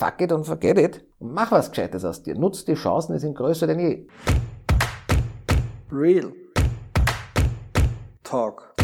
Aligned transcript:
fuck 0.00 0.18
it 0.22 0.32
und 0.32 0.44
forget 0.44 0.78
it 0.78 1.04
und 1.18 1.34
mach 1.34 1.52
was 1.52 1.68
Gescheites 1.68 2.06
aus 2.06 2.22
dir. 2.22 2.34
Nutz 2.34 2.64
die 2.64 2.72
Chancen, 2.72 3.12
die 3.12 3.18
sind 3.18 3.34
größer 3.34 3.66
denn 3.66 3.80
je. 3.80 4.06
Real 5.92 6.32
Talk. 8.22 8.74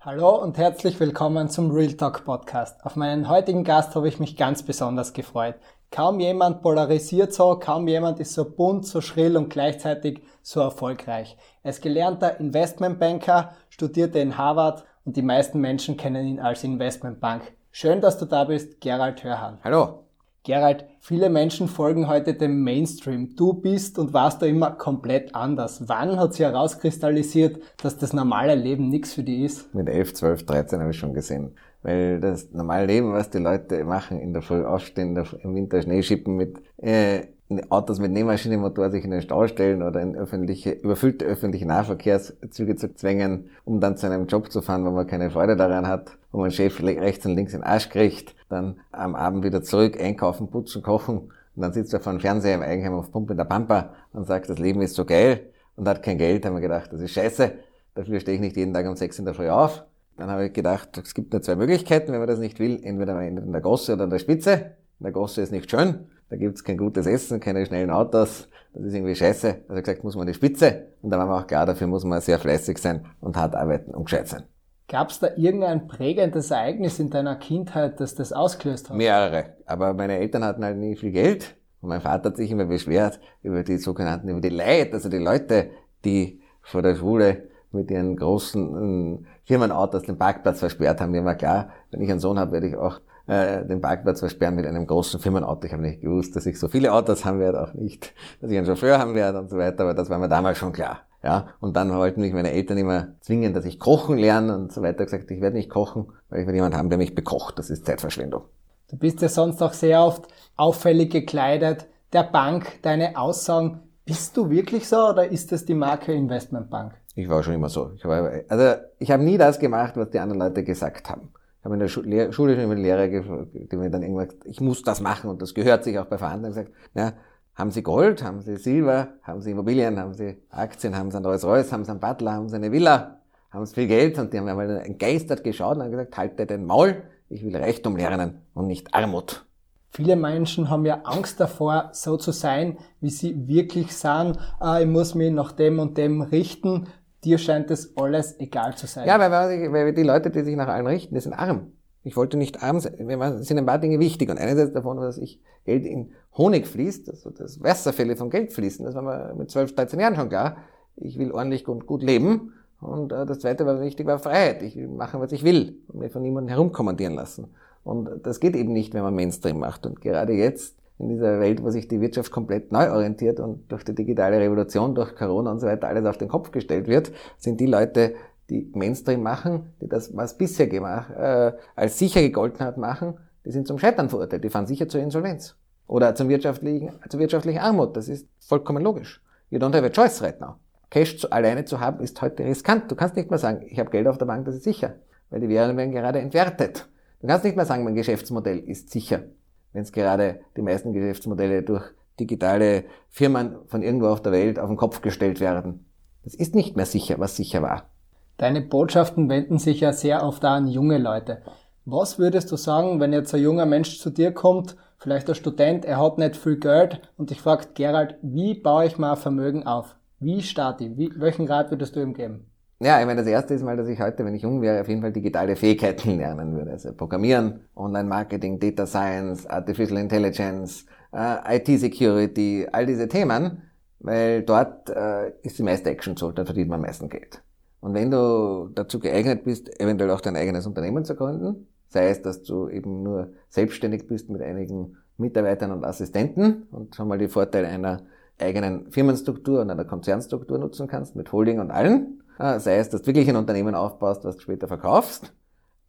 Hallo 0.00 0.42
und 0.42 0.58
herzlich 0.58 1.00
willkommen 1.00 1.48
zum 1.48 1.70
Real 1.70 1.94
Talk 1.94 2.26
Podcast. 2.26 2.84
Auf 2.84 2.94
meinen 2.94 3.30
heutigen 3.30 3.64
Gast 3.64 3.94
habe 3.94 4.08
ich 4.08 4.20
mich 4.20 4.36
ganz 4.36 4.62
besonders 4.62 5.14
gefreut. 5.14 5.54
Kaum 5.90 6.20
jemand 6.20 6.60
polarisiert 6.60 7.32
so, 7.32 7.58
kaum 7.58 7.88
jemand 7.88 8.20
ist 8.20 8.34
so 8.34 8.44
bunt, 8.44 8.84
so 8.84 9.00
schrill 9.00 9.38
und 9.38 9.48
gleichzeitig 9.48 10.20
so 10.42 10.60
erfolgreich. 10.60 11.38
Er 11.62 11.70
ist 11.70 11.80
gelernter 11.80 12.38
Investmentbanker, 12.38 13.54
studierte 13.70 14.18
in 14.18 14.36
Harvard 14.36 14.84
und 15.06 15.16
die 15.16 15.22
meisten 15.22 15.60
Menschen 15.60 15.96
kennen 15.96 16.26
ihn 16.26 16.40
als 16.40 16.62
Investmentbank. 16.62 17.54
Schön, 17.74 18.02
dass 18.02 18.18
du 18.18 18.26
da 18.26 18.44
bist, 18.44 18.82
Gerald 18.82 19.24
Hörhan. 19.24 19.56
Hallo. 19.64 20.04
Gerald, 20.42 20.84
viele 21.00 21.30
Menschen 21.30 21.68
folgen 21.68 22.06
heute 22.06 22.34
dem 22.34 22.62
Mainstream. 22.62 23.34
Du 23.34 23.54
bist 23.54 23.98
und 23.98 24.12
warst 24.12 24.42
da 24.42 24.46
immer 24.46 24.72
komplett 24.72 25.34
anders. 25.34 25.88
Wann 25.88 26.18
hat 26.18 26.34
sich 26.34 26.44
herauskristallisiert, 26.44 27.62
dass 27.82 27.96
das 27.96 28.12
normale 28.12 28.56
Leben 28.56 28.90
nichts 28.90 29.14
für 29.14 29.22
dich 29.22 29.40
ist? 29.44 29.74
Mit 29.74 29.88
11, 29.88 30.12
12, 30.12 30.44
13 30.44 30.80
habe 30.80 30.90
ich 30.90 30.98
schon 30.98 31.14
gesehen. 31.14 31.56
Weil 31.82 32.20
das 32.20 32.52
normale 32.52 32.84
Leben, 32.84 33.14
was 33.14 33.30
die 33.30 33.38
Leute 33.38 33.84
machen, 33.84 34.20
in 34.20 34.34
der 34.34 34.42
Früh 34.42 34.66
aufstehen, 34.66 35.16
im 35.42 35.54
Winter 35.54 35.80
Schnee 35.80 36.02
schippen 36.02 36.36
mit 36.36 36.58
äh, 36.76 37.22
Autos 37.68 37.98
mit 37.98 38.12
Nähmaschinenmotor 38.12 38.90
sich 38.90 39.04
in 39.04 39.10
den 39.10 39.22
Stau 39.22 39.46
stellen 39.46 39.82
oder 39.82 40.00
in 40.00 40.16
öffentliche, 40.16 40.70
überfüllte 40.70 41.24
öffentliche 41.24 41.66
Nahverkehrszüge 41.66 42.76
zu 42.76 42.94
zwängen, 42.94 43.50
um 43.64 43.80
dann 43.80 43.96
zu 43.96 44.06
einem 44.06 44.26
Job 44.26 44.50
zu 44.50 44.62
fahren, 44.62 44.86
wo 44.86 44.90
man 44.90 45.06
keine 45.06 45.30
Freude 45.30 45.56
daran 45.56 45.86
hat, 45.86 46.16
wo 46.30 46.38
man 46.38 46.50
Chef 46.50 46.82
rechts 46.82 47.26
und 47.26 47.34
links 47.34 47.52
in 47.52 47.60
den 47.60 47.66
Arsch 47.66 47.90
kriegt, 47.90 48.34
dann 48.48 48.76
am 48.90 49.14
Abend 49.14 49.44
wieder 49.44 49.62
zurück, 49.62 50.00
einkaufen, 50.00 50.48
putzen, 50.48 50.82
kochen 50.82 51.30
und 51.54 51.62
dann 51.62 51.72
sitzt 51.72 51.92
er 51.92 52.00
vor 52.00 52.12
dem 52.12 52.20
Fernseher 52.20 52.54
im 52.54 52.62
Eigenheim 52.62 52.94
auf 52.94 53.12
Pumpe 53.12 53.34
in 53.34 53.38
der 53.38 53.44
Pampa 53.44 53.90
und 54.12 54.26
sagt, 54.26 54.48
das 54.48 54.58
Leben 54.58 54.80
ist 54.80 54.94
so 54.94 55.04
geil 55.04 55.50
und 55.76 55.86
hat 55.88 56.02
kein 56.02 56.18
Geld, 56.18 56.46
haben 56.46 56.54
wir 56.54 56.60
gedacht, 56.60 56.92
das 56.92 57.00
ist 57.00 57.12
scheiße, 57.12 57.52
dafür 57.94 58.20
stehe 58.20 58.36
ich 58.36 58.40
nicht 58.40 58.56
jeden 58.56 58.72
Tag 58.72 58.86
um 58.86 58.96
sechs 58.96 59.18
in 59.18 59.24
der 59.24 59.34
Früh 59.34 59.50
auf. 59.50 59.84
Dann 60.16 60.30
habe 60.30 60.46
ich 60.46 60.52
gedacht, 60.52 60.98
es 60.98 61.14
gibt 61.14 61.32
nur 61.32 61.42
zwei 61.42 61.56
Möglichkeiten, 61.56 62.12
wenn 62.12 62.18
man 62.18 62.28
das 62.28 62.38
nicht 62.38 62.58
will, 62.58 62.80
entweder 62.82 63.14
man 63.14 63.24
endet 63.24 63.44
in 63.44 63.52
der 63.52 63.62
Gosse 63.62 63.94
oder 63.94 64.04
an 64.04 64.10
der 64.10 64.18
Spitze. 64.18 64.72
In 65.00 65.04
der 65.04 65.12
Gosse 65.12 65.42
ist 65.42 65.52
nicht 65.52 65.70
schön, 65.70 66.06
da 66.32 66.38
gibt's 66.38 66.64
kein 66.64 66.78
gutes 66.78 67.04
Essen, 67.04 67.40
keine 67.40 67.66
schnellen 67.66 67.90
Autos, 67.90 68.48
das 68.72 68.84
ist 68.84 68.94
irgendwie 68.94 69.14
scheiße. 69.14 69.64
Also 69.68 69.82
gesagt, 69.82 70.02
muss 70.02 70.16
man 70.16 70.26
die 70.26 70.32
Spitze. 70.32 70.86
Und 71.02 71.10
da 71.10 71.18
war 71.18 71.26
mir 71.26 71.36
auch 71.36 71.46
klar, 71.46 71.66
dafür 71.66 71.86
muss 71.86 72.04
man 72.04 72.22
sehr 72.22 72.38
fleißig 72.38 72.78
sein 72.78 73.04
und 73.20 73.36
hart 73.36 73.54
arbeiten 73.54 73.94
und 73.94 74.06
gescheit 74.06 74.28
sein. 74.28 74.44
Gab's 74.88 75.18
da 75.20 75.28
irgendein 75.36 75.88
prägendes 75.88 76.50
Ereignis 76.50 76.98
in 76.98 77.10
deiner 77.10 77.36
Kindheit, 77.36 78.00
das 78.00 78.14
das 78.14 78.32
ausgelöst 78.32 78.88
hat? 78.88 78.96
Mehrere. 78.96 79.56
Aber 79.66 79.92
meine 79.92 80.16
Eltern 80.16 80.42
hatten 80.42 80.64
halt 80.64 80.78
nie 80.78 80.96
viel 80.96 81.10
Geld. 81.10 81.54
Und 81.82 81.90
mein 81.90 82.00
Vater 82.00 82.30
hat 82.30 82.38
sich 82.38 82.50
immer 82.50 82.64
beschwert 82.64 83.20
über 83.42 83.62
die 83.62 83.76
sogenannten, 83.76 84.30
über 84.30 84.40
die 84.40 84.48
Leute, 84.48 84.94
also 84.94 85.10
die 85.10 85.18
Leute, 85.18 85.68
die 86.06 86.40
vor 86.62 86.80
der 86.80 86.96
Schule 86.96 87.50
mit 87.72 87.90
ihren 87.90 88.16
großen 88.16 89.18
äh, 89.18 89.26
Firmenautos 89.44 90.04
den 90.04 90.16
Parkplatz 90.16 90.60
versperrt 90.60 91.02
haben. 91.02 91.12
Mir 91.12 91.26
war 91.26 91.34
klar, 91.34 91.68
wenn 91.90 92.00
ich 92.00 92.10
einen 92.10 92.20
Sohn 92.20 92.38
habe, 92.38 92.52
werde 92.52 92.68
ich 92.68 92.76
auch 92.76 93.00
äh, 93.32 93.66
den 93.66 93.80
Parkplatz 93.80 94.20
versperren 94.20 94.54
mit 94.54 94.66
einem 94.66 94.86
großen 94.86 95.20
Firmenauto. 95.20 95.66
Ich 95.66 95.72
habe 95.72 95.82
nicht 95.82 96.00
gewusst, 96.00 96.36
dass 96.36 96.46
ich 96.46 96.58
so 96.58 96.68
viele 96.68 96.92
Autos 96.92 97.24
haben 97.24 97.40
werde, 97.40 97.62
auch 97.62 97.74
nicht, 97.74 98.12
dass 98.40 98.50
ich 98.50 98.58
einen 98.58 98.66
Chauffeur 98.66 98.98
haben 98.98 99.14
werde 99.14 99.38
und 99.38 99.50
so 99.50 99.58
weiter, 99.58 99.84
aber 99.84 99.94
das 99.94 100.10
war 100.10 100.18
mir 100.18 100.28
damals 100.28 100.58
schon 100.58 100.72
klar. 100.72 101.00
Ja, 101.22 101.48
und 101.60 101.76
dann 101.76 101.94
wollten 101.94 102.20
mich 102.20 102.32
meine 102.32 102.50
Eltern 102.50 102.78
immer 102.78 103.08
zwingen, 103.20 103.54
dass 103.54 103.64
ich 103.64 103.78
kochen 103.78 104.18
lerne 104.18 104.56
und 104.56 104.72
so 104.72 104.82
weiter. 104.82 105.04
gesagt, 105.04 105.30
ich 105.30 105.40
werde 105.40 105.56
nicht 105.56 105.70
kochen, 105.70 106.12
weil 106.28 106.40
ich 106.40 106.46
will 106.48 106.54
jemanden 106.54 106.76
haben, 106.76 106.88
der 106.88 106.98
mich 106.98 107.14
bekocht. 107.14 107.58
Das 107.58 107.70
ist 107.70 107.86
Zeitverschwendung. 107.86 108.42
Du 108.90 108.96
bist 108.96 109.22
ja 109.22 109.28
sonst 109.28 109.62
auch 109.62 109.72
sehr 109.72 110.02
oft 110.02 110.26
auffällig 110.56 111.12
gekleidet. 111.12 111.86
Der 112.12 112.24
Bank, 112.24 112.82
deine 112.82 113.16
Aussagen, 113.16 113.80
bist 114.04 114.36
du 114.36 114.50
wirklich 114.50 114.88
so 114.88 115.10
oder 115.10 115.30
ist 115.30 115.52
das 115.52 115.64
die 115.64 115.74
Marke 115.74 116.12
Investmentbank? 116.12 116.92
Ich 117.14 117.28
war 117.28 117.42
schon 117.42 117.54
immer 117.54 117.68
so. 117.68 117.92
Ich 117.94 118.04
war, 118.04 118.30
also 118.48 118.82
ich 118.98 119.10
habe 119.10 119.22
nie 119.22 119.38
das 119.38 119.58
gemacht, 119.58 119.96
was 119.96 120.10
die 120.10 120.18
anderen 120.18 120.40
Leute 120.40 120.64
gesagt 120.64 121.08
haben. 121.08 121.32
Ich 121.62 121.64
habe 121.64 121.74
in 121.74 121.80
der 121.80 121.86
Schule, 121.86 122.32
schon 122.32 122.68
mit 122.68 122.78
Lehrer, 122.80 123.06
die 123.06 123.76
mir 123.76 123.88
dann 123.88 124.02
irgendwann 124.02 124.26
gesagt, 124.26 124.46
ich 124.46 124.60
muss 124.60 124.82
das 124.82 125.00
machen 125.00 125.30
und 125.30 125.40
das 125.40 125.54
gehört 125.54 125.84
sich 125.84 125.96
auch 125.96 126.06
bei 126.06 126.18
Verhandlungen 126.18 126.56
gesagt, 126.56 126.72
ja, 126.92 127.12
haben 127.54 127.70
Sie 127.70 127.84
Gold, 127.84 128.24
haben 128.24 128.40
Sie 128.40 128.56
Silber, 128.56 129.10
haben 129.22 129.42
Sie 129.42 129.52
Immobilien, 129.52 129.96
haben 130.00 130.12
Sie 130.12 130.42
Aktien, 130.50 130.96
haben 130.96 131.12
Sie 131.12 131.18
ein 131.18 131.24
Rolls-Royce, 131.24 131.70
haben 131.70 131.84
Sie 131.84 131.92
einen 131.92 132.00
Butler, 132.00 132.32
haben 132.32 132.48
Sie 132.48 132.56
eine 132.56 132.72
Villa, 132.72 133.20
haben 133.52 133.64
Sie 133.64 133.74
viel 133.74 133.86
Geld 133.86 134.18
und 134.18 134.32
die 134.32 134.38
haben 134.38 134.48
einmal 134.48 134.78
entgeistert 134.78 135.44
geschaut 135.44 135.76
und 135.76 135.84
haben 135.84 135.92
gesagt, 135.92 136.16
halte 136.16 136.46
den 136.46 136.66
Maul, 136.66 137.04
ich 137.28 137.44
will 137.44 137.54
Reichtum 137.54 137.96
lernen 137.96 138.42
und 138.54 138.66
nicht 138.66 138.92
Armut. 138.92 139.46
Viele 139.90 140.16
Menschen 140.16 140.68
haben 140.68 140.84
ja 140.84 141.02
Angst 141.04 141.38
davor, 141.38 141.90
so 141.92 142.16
zu 142.16 142.32
sein, 142.32 142.78
wie 143.00 143.10
sie 143.10 143.46
wirklich 143.46 143.96
sind. 143.96 144.36
Ah, 144.58 144.80
ich 144.80 144.86
muss 144.88 145.14
mich 145.14 145.30
nach 145.30 145.52
dem 145.52 145.78
und 145.78 145.96
dem 145.96 146.22
richten 146.22 146.88
dir 147.24 147.38
scheint 147.38 147.70
das 147.70 147.96
alles 147.96 148.38
egal 148.40 148.76
zu 148.76 148.86
sein. 148.86 149.06
Ja, 149.06 149.18
weil, 149.18 149.72
weil 149.72 149.92
die 149.92 150.02
Leute, 150.02 150.30
die 150.30 150.42
sich 150.42 150.56
nach 150.56 150.68
allen 150.68 150.86
richten, 150.86 151.14
die 151.14 151.20
sind 151.20 151.32
arm. 151.32 151.72
Ich 152.04 152.16
wollte 152.16 152.36
nicht 152.36 152.62
arm 152.62 152.80
sein. 152.80 152.94
Mir 152.98 153.42
sind 153.42 153.58
ein 153.58 153.66
paar 153.66 153.78
Dinge 153.78 154.00
wichtig. 154.00 154.28
Und 154.28 154.38
einerseits 154.38 154.72
davon, 154.72 154.96
dass 154.98 155.18
ich 155.18 155.40
Geld 155.64 155.86
in 155.86 156.12
Honig 156.36 156.66
fließt, 156.66 157.08
also 157.08 157.30
das 157.30 157.62
Wasserfälle 157.62 158.16
von 158.16 158.30
Geld 158.30 158.52
fließen. 158.52 158.84
Das 158.84 158.94
war 158.94 159.02
mir 159.02 159.34
mit 159.34 159.50
12, 159.50 159.74
13 159.74 160.00
Jahren 160.00 160.16
schon 160.16 160.28
klar. 160.28 160.56
Ich 160.96 161.18
will 161.18 161.30
ordentlich 161.30 161.68
und 161.68 161.86
gut 161.86 162.02
leben. 162.02 162.54
Und 162.80 163.12
äh, 163.12 163.24
das 163.24 163.38
zweite, 163.38 163.64
was 163.66 163.80
wichtig 163.80 164.06
war, 164.06 164.18
Freiheit. 164.18 164.62
Ich 164.62 164.74
will 164.76 164.88
machen, 164.88 165.20
was 165.20 165.30
ich 165.30 165.44
will 165.44 165.78
und 165.88 166.00
mich 166.00 166.12
von 166.12 166.22
niemandem 166.22 166.48
herumkommandieren 166.48 167.14
lassen. 167.14 167.46
Und 167.84 168.10
das 168.24 168.40
geht 168.40 168.56
eben 168.56 168.72
nicht, 168.72 168.94
wenn 168.94 169.02
man 169.02 169.14
Mainstream 169.14 169.58
macht. 169.58 169.86
Und 169.86 170.00
gerade 170.00 170.32
jetzt 170.32 170.76
in 171.02 171.08
dieser 171.08 171.40
Welt, 171.40 171.62
wo 171.62 171.70
sich 171.70 171.88
die 171.88 172.00
Wirtschaft 172.00 172.30
komplett 172.30 172.70
neu 172.70 172.90
orientiert 172.90 173.40
und 173.40 173.70
durch 173.70 173.84
die 173.84 173.94
digitale 173.94 174.38
Revolution, 174.38 174.94
durch 174.94 175.16
Corona 175.16 175.50
und 175.50 175.58
so 175.58 175.66
weiter 175.66 175.88
alles 175.88 176.06
auf 176.06 176.16
den 176.16 176.28
Kopf 176.28 176.52
gestellt 176.52 176.86
wird, 176.86 177.10
sind 177.38 177.60
die 177.60 177.66
Leute, 177.66 178.14
die 178.48 178.70
Mainstream 178.74 179.22
machen, 179.22 179.72
die 179.80 179.88
das, 179.88 180.16
was 180.16 180.38
bisher 180.38 180.68
gemacht, 180.68 181.10
äh, 181.10 181.52
als 181.74 181.98
sicher 181.98 182.22
gegolten 182.22 182.64
hat, 182.64 182.78
machen, 182.78 183.14
die 183.44 183.50
sind 183.50 183.66
zum 183.66 183.78
Scheitern 183.78 184.08
verurteilt. 184.08 184.44
Die 184.44 184.50
fahren 184.50 184.66
sicher 184.66 184.88
zur 184.88 185.00
Insolvenz. 185.00 185.56
Oder 185.88 186.14
zum 186.14 186.28
wirtschaftlichen, 186.28 186.92
zur 187.08 187.18
wirtschaftlichen 187.18 187.58
Armut. 187.58 187.96
Das 187.96 188.08
ist 188.08 188.28
vollkommen 188.38 188.82
logisch. 188.82 189.20
You 189.50 189.58
don't 189.58 189.74
have 189.74 189.84
a 189.84 189.90
choice 189.90 190.22
right 190.22 190.40
now. 190.40 190.54
Cash 190.90 191.18
zu, 191.18 191.32
alleine 191.32 191.64
zu 191.64 191.80
haben, 191.80 192.00
ist 192.00 192.22
heute 192.22 192.44
riskant. 192.44 192.90
Du 192.90 192.94
kannst 192.94 193.16
nicht 193.16 193.30
mehr 193.30 193.38
sagen, 193.38 193.62
ich 193.66 193.78
habe 193.80 193.90
Geld 193.90 194.06
auf 194.06 194.18
der 194.18 194.26
Bank, 194.26 194.44
das 194.44 194.54
ist 194.54 194.64
sicher. 194.64 194.94
Weil 195.30 195.40
die 195.40 195.48
Währungen 195.48 195.76
werden 195.76 195.92
gerade 195.92 196.20
entwertet. 196.20 196.88
Du 197.20 197.26
kannst 197.26 197.44
nicht 197.44 197.56
mehr 197.56 197.66
sagen, 197.66 197.82
mein 197.82 197.94
Geschäftsmodell 197.94 198.58
ist 198.58 198.90
sicher 198.90 199.22
wenn 199.72 199.82
es 199.82 199.92
gerade 199.92 200.40
die 200.56 200.62
meisten 200.62 200.92
Geschäftsmodelle 200.92 201.62
durch 201.62 201.84
digitale 202.20 202.84
Firmen 203.08 203.56
von 203.66 203.82
irgendwo 203.82 204.08
auf 204.08 204.22
der 204.22 204.32
Welt 204.32 204.58
auf 204.58 204.68
den 204.68 204.76
Kopf 204.76 205.00
gestellt 205.00 205.40
werden. 205.40 205.86
Das 206.24 206.34
ist 206.34 206.54
nicht 206.54 206.76
mehr 206.76 206.86
sicher, 206.86 207.18
was 207.18 207.36
sicher 207.36 207.62
war. 207.62 207.90
Deine 208.38 208.60
Botschaften 208.60 209.28
wenden 209.28 209.58
sich 209.58 209.80
ja 209.80 209.92
sehr 209.92 210.24
oft 210.24 210.44
an 210.44 210.68
junge 210.68 210.98
Leute. 210.98 211.42
Was 211.84 212.18
würdest 212.18 212.50
du 212.52 212.56
sagen, 212.56 213.00
wenn 213.00 213.12
jetzt 213.12 213.34
ein 213.34 213.42
junger 213.42 213.66
Mensch 213.66 213.98
zu 213.98 214.10
dir 214.10 214.32
kommt, 214.32 214.76
vielleicht 214.98 215.28
ein 215.28 215.34
Student, 215.34 215.84
er 215.84 216.00
hat 216.00 216.18
nicht 216.18 216.36
viel 216.36 216.58
Geld 216.58 217.00
und 217.16 217.30
dich 217.30 217.40
fragt, 217.40 217.74
Gerald, 217.74 218.16
wie 218.22 218.54
baue 218.54 218.86
ich 218.86 218.98
mal 218.98 219.16
Vermögen 219.16 219.66
auf? 219.66 219.96
Wie 220.20 220.42
starte 220.42 220.84
ich? 220.84 220.96
Wie, 220.96 221.10
welchen 221.16 221.48
Rat 221.48 221.70
würdest 221.70 221.96
du 221.96 222.00
ihm 222.00 222.14
geben? 222.14 222.46
Ja, 222.82 222.98
ich 222.98 223.06
meine, 223.06 223.20
das 223.20 223.28
erste 223.28 223.54
ist 223.54 223.62
mal, 223.62 223.76
dass 223.76 223.86
ich 223.86 224.00
heute, 224.00 224.24
wenn 224.24 224.34
ich 224.34 224.42
jung 224.42 224.60
wäre, 224.60 224.80
auf 224.80 224.88
jeden 224.88 225.02
Fall 225.02 225.12
digitale 225.12 225.54
Fähigkeiten 225.54 226.16
lernen 226.18 226.52
würde. 226.56 226.72
Also 226.72 226.92
Programmieren, 226.92 227.60
Online-Marketing, 227.76 228.58
Data 228.58 228.86
Science, 228.86 229.46
Artificial 229.46 230.00
Intelligence, 230.00 230.84
äh, 231.12 231.58
IT-Security, 231.58 232.66
all 232.72 232.84
diese 232.84 233.06
Themen, 233.06 233.62
weil 234.00 234.42
dort 234.42 234.90
äh, 234.90 235.30
ist 235.42 235.60
die 235.60 235.62
meiste 235.62 235.90
Action 235.90 236.16
so, 236.16 236.32
da 236.32 236.44
verdient 236.44 236.70
man 236.70 236.80
am 236.80 236.86
meisten 236.86 237.08
Geld. 237.08 237.40
Und 237.78 237.94
wenn 237.94 238.10
du 238.10 238.70
dazu 238.74 238.98
geeignet 238.98 239.44
bist, 239.44 239.80
eventuell 239.80 240.10
auch 240.10 240.20
dein 240.20 240.34
eigenes 240.34 240.66
Unternehmen 240.66 241.04
zu 241.04 241.14
gründen, 241.14 241.68
sei 241.86 242.08
es, 242.08 242.20
dass 242.20 242.42
du 242.42 242.68
eben 242.68 243.04
nur 243.04 243.28
selbstständig 243.48 244.08
bist 244.08 244.28
mit 244.28 244.42
einigen 244.42 244.96
Mitarbeitern 245.18 245.70
und 245.70 245.84
Assistenten 245.84 246.66
und 246.72 246.96
schon 246.96 247.06
mal 247.06 247.18
die 247.18 247.28
Vorteile 247.28 247.68
einer 247.68 248.02
eigenen 248.40 248.90
Firmenstruktur 248.90 249.60
und 249.60 249.70
einer 249.70 249.84
Konzernstruktur 249.84 250.58
nutzen 250.58 250.88
kannst, 250.88 251.14
mit 251.14 251.30
Holding 251.30 251.60
und 251.60 251.70
allen, 251.70 252.21
sei 252.38 252.76
es, 252.76 252.90
dass 252.90 253.02
du 253.02 253.08
wirklich 253.08 253.28
ein 253.28 253.36
Unternehmen 253.36 253.74
aufbaust, 253.74 254.24
was 254.24 254.36
du 254.36 254.42
später 254.42 254.68
verkaufst, 254.68 255.32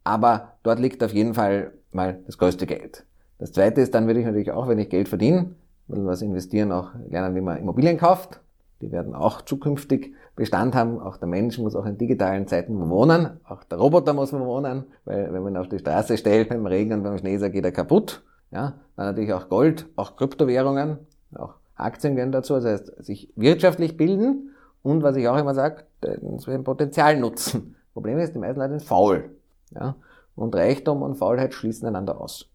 aber 0.04 0.52
dort 0.62 0.78
liegt 0.78 1.02
auf 1.02 1.12
jeden 1.12 1.34
Fall 1.34 1.72
mal 1.92 2.20
das 2.26 2.38
größte 2.38 2.66
Geld. 2.66 3.04
Das 3.38 3.52
zweite 3.52 3.80
ist, 3.80 3.94
dann 3.94 4.06
würde 4.06 4.20
ich 4.20 4.26
natürlich 4.26 4.52
auch, 4.52 4.68
wenn 4.68 4.78
ich 4.78 4.88
Geld 4.88 5.08
verdiene, 5.08 5.54
will 5.88 6.06
was 6.06 6.22
investieren, 6.22 6.72
auch 6.72 6.90
lernen, 7.08 7.34
wie 7.34 7.40
man 7.40 7.58
Immobilien 7.58 7.98
kauft. 7.98 8.40
Die 8.80 8.92
werden 8.92 9.14
auch 9.14 9.42
zukünftig 9.42 10.14
Bestand 10.36 10.74
haben. 10.74 10.98
Auch 10.98 11.16
der 11.16 11.28
Mensch 11.28 11.58
muss 11.58 11.76
auch 11.76 11.86
in 11.86 11.96
digitalen 11.96 12.46
Zeiten 12.46 12.90
wohnen. 12.90 13.40
Auch 13.44 13.64
der 13.64 13.78
Roboter 13.78 14.12
muss 14.12 14.32
wohnen, 14.32 14.84
weil 15.04 15.32
wenn 15.32 15.42
man 15.42 15.54
ihn 15.54 15.56
auf 15.56 15.68
die 15.68 15.78
Straße 15.78 16.18
stellt 16.18 16.48
beim 16.48 16.66
Regen 16.66 16.92
und 16.92 17.02
beim 17.02 17.16
Schnee, 17.18 17.38
geht 17.50 17.64
er 17.64 17.72
kaputt. 17.72 18.22
Ja, 18.50 18.74
dann 18.96 19.06
natürlich 19.06 19.32
auch 19.32 19.48
Gold, 19.48 19.86
auch 19.96 20.16
Kryptowährungen, 20.16 20.98
auch 21.34 21.54
Aktien 21.76 22.14
gehören 22.14 22.32
dazu. 22.32 22.54
Das 22.54 22.64
heißt, 22.64 23.04
sich 23.04 23.32
wirtschaftlich 23.36 23.96
bilden 23.96 24.50
und 24.84 25.02
was 25.02 25.16
ich 25.16 25.26
auch 25.26 25.36
immer 25.36 25.54
sage, 25.54 25.84
das 26.00 26.44
Potenzial 26.62 27.18
nutzen. 27.18 27.74
Problem 27.94 28.18
ist, 28.18 28.34
die 28.34 28.38
meisten 28.38 28.60
Leute 28.60 28.78
sind 28.78 28.86
faul. 28.86 29.30
Ja? 29.74 29.96
Und 30.36 30.54
Reichtum 30.54 31.02
und 31.02 31.16
Faulheit 31.16 31.54
schließen 31.54 31.88
einander 31.88 32.20
aus. 32.20 32.50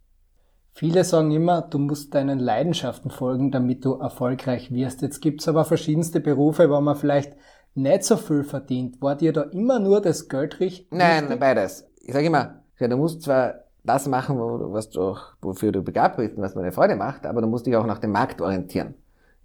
Viele 0.72 1.04
sagen 1.04 1.32
immer, 1.32 1.64
du 1.64 1.80
musst 1.80 2.14
deinen 2.14 2.38
Leidenschaften 2.38 3.10
folgen, 3.10 3.52
damit 3.52 3.84
du 3.84 3.96
erfolgreich 3.96 4.72
wirst. 4.72 5.02
Jetzt 5.02 5.22
gibt's 5.22 5.48
aber 5.48 5.66
verschiedenste 5.66 6.20
Berufe, 6.20 6.70
wo 6.70 6.80
man 6.80 6.96
vielleicht 6.96 7.36
nicht 7.74 8.04
so 8.04 8.16
viel 8.16 8.44
verdient. 8.44 9.02
War 9.02 9.16
dir 9.16 9.34
da 9.34 9.42
immer 9.42 9.80
nur 9.80 10.00
das 10.00 10.30
Geld 10.30 10.60
richtig? 10.60 10.88
Nein, 10.92 11.36
beides. 11.40 11.90
Ich 12.02 12.14
sage 12.14 12.28
immer, 12.28 12.62
ja, 12.78 12.88
du 12.88 12.98
musst 12.98 13.24
zwar 13.24 13.56
das 13.84 14.08
machen, 14.08 14.38
was 14.38 14.92
du 14.92 15.16
wofür 15.42 15.72
du 15.72 15.82
begabt 15.82 16.18
bist 16.18 16.38
und 16.38 16.44
was 16.44 16.54
dir 16.54 16.72
Freude 16.72 16.96
macht, 16.96 17.26
aber 17.26 17.42
du 17.42 17.48
musst 17.48 17.66
dich 17.66 17.76
auch 17.76 17.88
nach 17.88 18.00
dem 18.00 18.12
Markt 18.12 18.40
orientieren. 18.40 18.94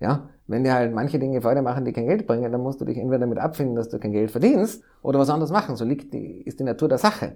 Ja, 0.00 0.28
wenn 0.46 0.64
dir 0.64 0.74
halt 0.74 0.92
manche 0.92 1.18
Dinge 1.18 1.40
Freude 1.40 1.62
machen, 1.62 1.84
die 1.84 1.92
kein 1.92 2.06
Geld 2.06 2.26
bringen, 2.26 2.50
dann 2.52 2.60
musst 2.60 2.80
du 2.80 2.84
dich 2.84 2.98
entweder 2.98 3.20
damit 3.20 3.38
abfinden, 3.38 3.76
dass 3.76 3.88
du 3.88 3.98
kein 3.98 4.12
Geld 4.12 4.30
verdienst 4.30 4.82
oder 5.02 5.18
was 5.18 5.30
anderes 5.30 5.50
machen. 5.50 5.76
So 5.76 5.84
liegt 5.84 6.12
die, 6.12 6.42
ist 6.42 6.60
die 6.60 6.64
Natur 6.64 6.88
der 6.88 6.98
Sache. 6.98 7.32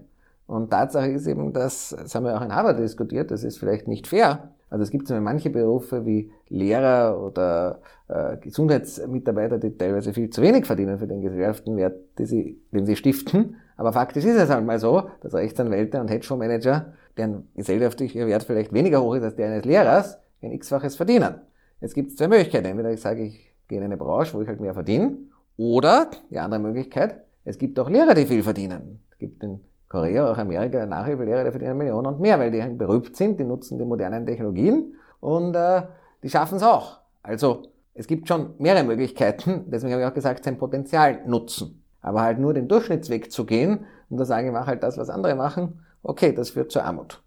Und 0.47 0.71
Tatsache 0.71 1.11
ist 1.11 1.27
eben, 1.27 1.53
dass, 1.53 1.95
das 1.97 2.15
haben 2.15 2.25
wir 2.25 2.37
auch 2.37 2.43
in 2.43 2.55
Harvard 2.55 2.79
diskutiert, 2.79 3.31
das 3.31 3.45
ist 3.45 3.59
vielleicht 3.59 3.87
nicht 3.87 4.07
fair. 4.07 4.51
Also 4.71 4.83
es 4.83 4.91
gibt 4.91 5.09
manche 5.11 5.51
Berufe 5.51 6.05
wie 6.07 6.31
Lehrer 6.49 7.23
oder 7.23 7.81
äh, 8.09 8.37
Gesundheitsmitarbeiter, 8.39 9.59
die 9.59 9.77
teilweise 9.77 10.13
viel 10.13 10.31
zu 10.31 10.43
wenig 10.43 10.67
verdienen 10.67 10.99
für 10.99 11.07
den 11.07 11.21
Gesellschaftenwert, 11.21 11.99
die 12.19 12.25
sie, 12.27 12.63
den 12.73 12.87
sie 12.87 12.97
stiften. 12.97 13.57
Aber 13.77 13.93
faktisch 13.93 14.25
ist 14.25 14.37
es 14.37 14.51
halt 14.51 14.65
mal 14.65 14.79
so, 14.79 15.11
dass 15.21 15.35
Rechtsanwälte 15.35 16.01
und 16.01 16.09
Hedgefondsmanager, 16.09 16.93
deren 17.17 17.49
gesellschaftlicher 17.55 18.27
Wert 18.27 18.43
vielleicht 18.43 18.73
weniger 18.73 19.03
hoch 19.03 19.15
ist 19.15 19.23
als 19.23 19.37
der 19.37 19.49
eines 19.49 19.65
Lehrers, 19.65 20.19
ein 20.43 20.53
x-faches 20.53 20.97
verdienen. 20.97 21.35
Jetzt 21.81 21.95
gibt 21.95 22.11
es 22.11 22.17
zwei 22.17 22.29
Möglichkeiten. 22.29 22.67
Entweder 22.67 22.93
ich 22.93 23.01
sage, 23.01 23.23
ich 23.23 23.53
gehe 23.69 23.79
in 23.79 23.85
eine 23.85 23.97
Branche, 23.97 24.35
wo 24.35 24.43
ich 24.43 24.49
halt 24.49 24.61
mehr 24.61 24.75
verdiene, 24.75 25.17
oder 25.57 26.11
die 26.31 26.39
andere 26.39 26.61
Möglichkeit, 26.61 27.21
es 27.45 27.59
gibt 27.59 27.79
auch 27.81 27.91
Lehrer, 27.91 28.15
die 28.15 28.27
viel 28.27 28.43
verdienen. 28.43 29.01
Es 29.11 29.19
gibt 29.19 29.43
in 29.43 29.61
Korea, 29.89 30.31
auch 30.31 30.39
Amerika, 30.39 30.85
Nachhilfelehrer, 30.87 31.45
die 31.45 31.51
verdienen 31.51 31.79
Millionen 31.79 32.07
und 32.07 32.21
mehr, 32.21 32.39
weil 32.39 32.51
die 32.51 32.63
halt 32.63 32.79
berühmt 32.79 33.17
sind, 33.17 33.41
die 33.41 33.45
nutzen 33.45 33.79
die 33.79 33.85
modernen 33.85 34.27
Technologien 34.27 34.95
und 35.21 35.55
äh, 35.55 35.83
die 36.23 36.29
schaffen 36.29 36.57
es 36.57 36.63
auch. 36.63 36.99
Also 37.23 37.63
es 37.95 38.07
gibt 38.07 38.29
schon 38.29 38.55
mehrere 38.59 38.85
Möglichkeiten, 38.85 39.65
deswegen 39.71 39.93
habe 39.93 40.03
ich 40.03 40.09
auch 40.09 40.15
gesagt, 40.15 40.45
sein 40.45 40.59
Potenzial 40.59 41.23
nutzen. 41.27 41.83
Aber 42.01 42.23
halt 42.23 42.39
nur 42.39 42.55
den 42.55 42.69
Durchschnittsweg 42.69 43.33
zu 43.33 43.45
gehen 43.45 43.87
und 44.09 44.19
da 44.19 44.25
sage 44.25 44.47
ich, 44.47 44.53
mach 44.53 44.67
halt 44.67 44.83
das, 44.83 44.99
was 44.99 45.11
andere 45.11 45.35
machen, 45.35 45.85
okay, 46.03 46.33
das 46.33 46.51
führt 46.51 46.71
zur 46.71 46.85
Armut. 46.85 47.23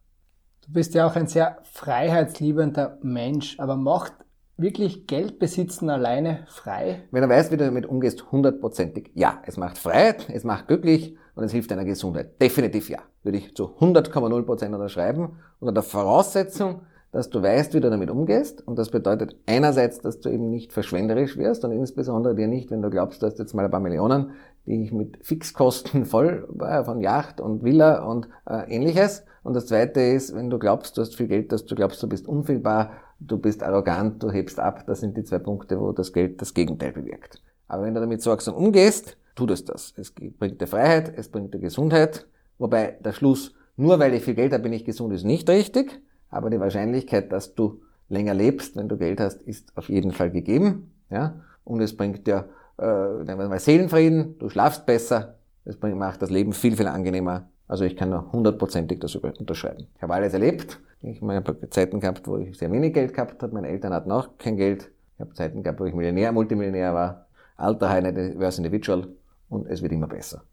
Du 0.65 0.74
bist 0.74 0.94
ja 0.94 1.07
auch 1.07 1.15
ein 1.15 1.27
sehr 1.27 1.57
freiheitsliebender 1.63 3.00
Mensch, 3.01 3.59
aber 3.59 3.75
macht 3.75 4.13
wirklich 4.61 5.07
Geld 5.07 5.39
besitzen 5.39 5.89
alleine 5.89 6.45
frei? 6.47 7.03
Wenn 7.11 7.23
du 7.23 7.29
weißt, 7.29 7.51
wie 7.51 7.57
du 7.57 7.65
damit 7.65 7.85
umgehst, 7.85 8.31
hundertprozentig 8.31 9.11
ja. 9.13 9.41
Es 9.45 9.57
macht 9.57 9.77
Freiheit, 9.77 10.29
es 10.31 10.43
macht 10.43 10.67
glücklich 10.67 11.15
und 11.35 11.43
es 11.43 11.51
hilft 11.51 11.71
deiner 11.71 11.85
Gesundheit. 11.85 12.41
Definitiv 12.41 12.89
ja. 12.89 12.99
Würde 13.23 13.37
ich 13.37 13.55
zu 13.55 13.75
100,0% 13.79 14.65
unterschreiben. 14.73 15.39
Unter 15.59 15.73
der 15.73 15.83
Voraussetzung, 15.83 16.81
dass 17.11 17.29
du 17.29 17.41
weißt, 17.41 17.73
wie 17.73 17.81
du 17.81 17.89
damit 17.89 18.09
umgehst. 18.09 18.65
Und 18.65 18.79
das 18.79 18.89
bedeutet 18.89 19.35
einerseits, 19.45 19.99
dass 19.99 20.19
du 20.19 20.29
eben 20.29 20.49
nicht 20.49 20.71
verschwenderisch 20.71 21.37
wirst 21.37 21.65
und 21.65 21.71
insbesondere 21.71 22.35
dir 22.35 22.47
nicht, 22.47 22.71
wenn 22.71 22.81
du 22.81 22.89
glaubst, 22.89 23.21
du 23.21 23.27
hast 23.27 23.39
jetzt 23.39 23.53
mal 23.53 23.65
ein 23.65 23.71
paar 23.71 23.79
Millionen, 23.79 24.31
die 24.65 24.83
ich 24.83 24.91
mit 24.91 25.17
Fixkosten 25.25 26.05
voll 26.05 26.47
war, 26.49 26.85
von 26.85 27.01
Yacht 27.01 27.41
und 27.41 27.63
Villa 27.63 28.03
und 28.03 28.29
äh, 28.49 28.73
ähnliches. 28.73 29.25
Und 29.43 29.55
das 29.55 29.65
zweite 29.65 30.01
ist, 30.01 30.35
wenn 30.35 30.49
du 30.49 30.59
glaubst, 30.59 30.97
du 30.97 31.01
hast 31.01 31.15
viel 31.15 31.27
Geld, 31.27 31.51
dass 31.51 31.65
du 31.65 31.75
glaubst, 31.75 32.01
du 32.01 32.07
bist 32.07 32.27
unfehlbar, 32.27 32.91
du 33.21 33.38
bist 33.38 33.63
arrogant, 33.63 34.21
du 34.21 34.31
hebst 34.31 34.59
ab. 34.59 34.85
Das 34.88 35.00
sind 35.00 35.15
die 35.15 35.23
zwei 35.23 35.39
Punkte, 35.39 35.79
wo 35.79 35.91
das 35.91 36.12
Geld 36.12 36.41
das 36.41 36.53
Gegenteil 36.53 36.91
bewirkt. 36.91 37.41
Aber 37.68 37.83
wenn 37.83 37.94
du 37.94 38.01
damit 38.01 38.21
sorgsam 38.21 38.56
umgehst, 38.56 39.18
tut 39.35 39.51
es 39.51 39.63
das. 39.63 39.94
Es 39.95 40.12
bringt 40.12 40.59
dir 40.59 40.68
Freiheit, 40.68 41.13
es 41.15 41.29
bringt 41.29 41.53
dir 41.53 41.59
Gesundheit. 41.59 42.27
Wobei 42.57 42.97
der 43.00 43.13
Schluss, 43.13 43.53
nur 43.77 44.00
weil 44.00 44.13
ich 44.13 44.23
viel 44.23 44.35
Geld 44.35 44.53
habe, 44.53 44.63
bin 44.63 44.73
ich 44.73 44.83
gesund, 44.83 45.13
ist 45.13 45.23
nicht 45.23 45.50
richtig. 45.50 46.01
Aber 46.29 46.50
die 46.50 46.59
Wahrscheinlichkeit, 46.59 47.31
dass 47.31 47.56
du 47.56 47.81
länger 48.09 48.33
lebst, 48.33 48.75
wenn 48.75 48.89
du 48.89 48.97
Geld 48.97 49.19
hast, 49.19 49.41
ist 49.41 49.75
auf 49.77 49.89
jeden 49.89 50.12
Fall 50.12 50.31
gegeben. 50.31 50.91
Ja? 51.09 51.41
Und 51.63 51.81
es 51.81 51.95
bringt 51.95 52.27
dir 52.27 52.50
äh, 52.77 53.35
mal 53.35 53.59
Seelenfrieden, 53.59 54.38
du 54.38 54.50
schlafst 54.50 54.85
besser, 54.85 55.35
es 55.63 55.77
bringt, 55.77 55.97
macht 55.97 56.21
das 56.21 56.29
Leben 56.29 56.53
viel, 56.53 56.75
viel 56.75 56.88
angenehmer. 56.88 57.50
Also 57.68 57.85
ich 57.85 57.95
kann 57.95 58.09
nur 58.09 58.31
hundertprozentig 58.31 59.00
das 59.00 59.15
unterschreiben. 59.15 59.88
Ich 59.95 60.01
habe 60.01 60.13
alles 60.13 60.33
erlebt. 60.33 60.79
Ich 61.03 61.21
habe 61.21 61.69
Zeiten 61.69 62.00
gehabt, 62.00 62.27
wo 62.27 62.38
ich 62.38 62.57
sehr 62.57 62.71
wenig 62.71 62.94
Geld 62.94 63.13
gehabt 63.13 63.42
habe. 63.42 63.53
Meine 63.53 63.69
Eltern 63.69 63.94
hatten 63.94 64.12
auch 64.12 64.38
kein 64.38 64.56
Geld. 64.56 64.92
Ich 65.15 65.19
habe 65.19 65.33
Zeiten 65.33 65.63
gehabt, 65.63 65.80
wo 65.80 65.86
ich 65.86 65.94
Millionär, 65.94 66.31
Multimillionär 66.31 66.94
war. 66.94 67.25
Alter 67.57 67.89
High 67.89 68.03
Net 68.03 68.18
Individual. 68.57 69.07
Und 69.50 69.68
es 69.68 69.81
wird 69.81 69.92
immer 69.92 70.07
besser. 70.07 70.44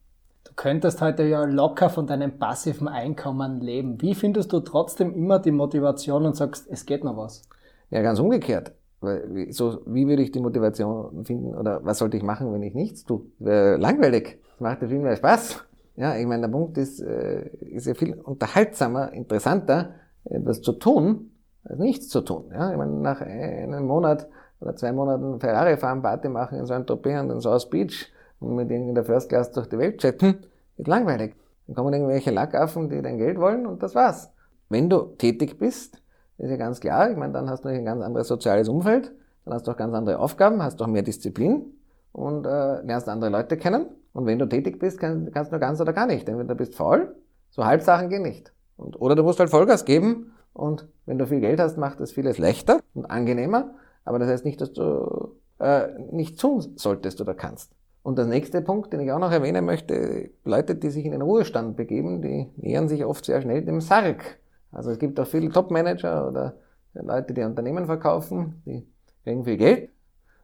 Du 0.45 0.53
könntest 0.57 1.01
heute 1.03 1.25
ja 1.25 1.45
locker 1.45 1.91
von 1.91 2.07
deinem 2.07 2.39
passiven 2.39 2.89
Einkommen 2.89 3.61
leben. 3.61 4.01
Wie 4.01 4.15
findest 4.15 4.53
du 4.53 4.61
trotzdem 4.61 5.13
immer 5.15 5.39
die 5.39 5.53
Motivation 5.53 6.25
und 6.25 6.35
sagst, 6.35 6.67
es 6.71 6.87
geht 6.87 7.05
noch 7.05 7.17
was? 7.17 7.43
Ja, 7.91 8.03
ganz 8.03 8.19
umgekehrt. 8.19 8.73
So, 9.51 9.81
wie 9.87 10.09
würde 10.09 10.23
ich 10.23 10.33
die 10.33 10.41
Motivation 10.41 11.25
finden 11.25 11.55
oder 11.55 11.85
was 11.85 11.99
sollte 11.99 12.17
ich 12.17 12.23
machen, 12.23 12.53
wenn 12.53 12.63
ich 12.63 12.75
nichts 12.75 13.05
tue? 13.05 13.21
Langweilig. 13.39 14.41
Das 14.53 14.61
macht 14.61 14.83
ja 14.83 14.89
viel 14.89 14.99
mehr 14.99 15.15
Spaß. 15.15 15.65
Ja, 15.97 16.17
ich 16.17 16.27
meine, 16.27 16.43
der 16.43 16.49
Punkt 16.49 16.79
ist, 16.79 17.01
äh, 17.01 17.49
ist 17.61 17.87
ja 17.87 17.95
viel 17.95 18.15
unterhaltsamer, 18.15 19.13
interessanter, 19.13 19.95
etwas 20.31 20.61
zu 20.63 20.73
tun, 20.73 21.31
als 21.65 21.79
nichts 21.79 22.09
zu 22.09 22.21
tun. 22.21 22.51
Ja, 22.53 22.71
ich 22.71 22.77
meine, 22.77 22.93
nach 22.93 23.21
einem 23.21 23.87
Monat 23.87 24.29
oder 24.61 24.75
zwei 24.77 24.93
Monaten 24.93 25.41
Ferrari 25.41 25.77
fahren, 25.77 26.03
Party 26.03 26.29
machen 26.29 26.59
in 26.59 26.67
so 26.67 26.75
einem 26.75 26.87
Tropez 26.87 27.21
und 27.21 27.31
in 27.31 27.41
South 27.41 27.71
Beach 27.71 28.13
und 28.41 28.55
mit 28.57 28.71
in 28.71 28.95
der 28.95 29.05
First 29.05 29.29
Class 29.29 29.53
durch 29.53 29.69
die 29.69 29.79
Welt 29.79 29.99
chatten, 29.99 30.39
wird 30.77 30.89
langweilig. 30.89 31.35
Dann 31.67 31.77
kommen 31.77 31.93
irgendwelche 31.93 32.31
Lackaffen, 32.31 32.89
die 32.89 33.03
dein 33.03 33.19
Geld 33.19 33.39
wollen 33.39 33.67
und 33.67 33.83
das 33.83 33.95
war's. 33.95 34.31
Wenn 34.69 34.89
du 34.89 35.15
tätig 35.19 35.59
bist, 35.59 36.03
ist 36.39 36.51
ja 36.51 36.57
ganz 36.57 36.81
klar, 36.81 37.11
ich 37.11 37.17
meine, 37.17 37.33
dann 37.33 37.51
hast 37.51 37.65
du 37.65 37.69
ein 37.69 37.85
ganz 37.85 38.03
anderes 38.03 38.29
soziales 38.29 38.69
Umfeld, 38.69 39.13
dann 39.45 39.55
hast 39.55 39.67
du 39.67 39.73
auch 39.73 39.77
ganz 39.77 39.95
andere 39.95 40.19
Aufgaben, 40.19 40.63
hast 40.63 40.81
auch 40.81 40.87
mehr 40.87 41.03
Disziplin 41.03 41.75
und 42.13 42.47
äh, 42.47 42.81
lernst 42.83 43.09
andere 43.09 43.31
Leute 43.31 43.57
kennen. 43.57 43.87
Und 44.13 44.27
wenn 44.27 44.39
du 44.39 44.47
tätig 44.47 44.79
bist, 44.79 44.99
kann, 44.99 45.31
kannst 45.33 45.53
du 45.53 45.59
ganz 45.59 45.81
oder 45.81 45.93
gar 45.93 46.07
nicht. 46.07 46.29
Entweder 46.29 46.49
du 46.49 46.55
bist 46.55 46.75
faul, 46.75 47.15
so 47.51 47.65
Halbsachen 47.65 48.09
gehen 48.09 48.23
nicht. 48.23 48.53
Und, 48.79 48.99
oder 49.01 49.15
du 49.15 49.23
musst 49.23 49.41
halt 49.41 49.51
Vollgas 49.51 49.85
geben 49.85 50.33
und 50.55 50.89
wenn 51.05 51.19
du 51.19 51.27
viel 51.27 51.41
Geld 51.41 51.61
hast, 51.61 51.77
macht 51.77 52.01
das 52.01 52.13
vieles 52.13 52.39
leichter 52.39 52.81
und 52.95 53.05
angenehmer. 53.05 53.75
Aber 54.05 54.19
das 54.19 54.29
heißt 54.29 54.45
nicht, 54.45 54.61
dass 54.61 54.73
du 54.73 55.37
äh, 55.59 55.89
nicht 56.11 56.41
tun 56.41 56.73
solltest 56.77 57.21
oder 57.21 57.35
kannst. 57.35 57.73
Und 58.03 58.17
der 58.17 58.25
nächste 58.25 58.63
Punkt, 58.63 58.93
den 58.93 59.01
ich 59.01 59.13
auch 59.13 59.19
noch 59.19 59.33
erwähnen 59.33 59.65
möchte, 59.67 60.31
Leute, 60.45 60.77
die 60.77 60.89
sich 60.89 61.05
in 61.05 61.13
den 61.13 61.21
Ruhestand 61.21 61.77
begeben, 61.77 62.23
die 62.23 62.49
nähern 62.57 62.89
sich 62.89 63.05
oft 63.05 63.25
sehr 63.25 63.43
schnell 63.43 63.63
dem 63.63 63.81
Sarg. 63.81 64.39
Also 64.73 64.91
es 64.91 64.99
gibt 64.99 65.19
auch 65.21 65.27
viele 65.27 65.51
Top-Manager 65.51 66.29
oder 66.29 66.55
Leute, 66.95 67.35
die 67.35 67.43
Unternehmen 67.43 67.87
verkaufen, 67.87 68.63
die 68.65 68.87
kriegen 69.25 69.45
viel 69.45 69.57
Geld 69.57 69.91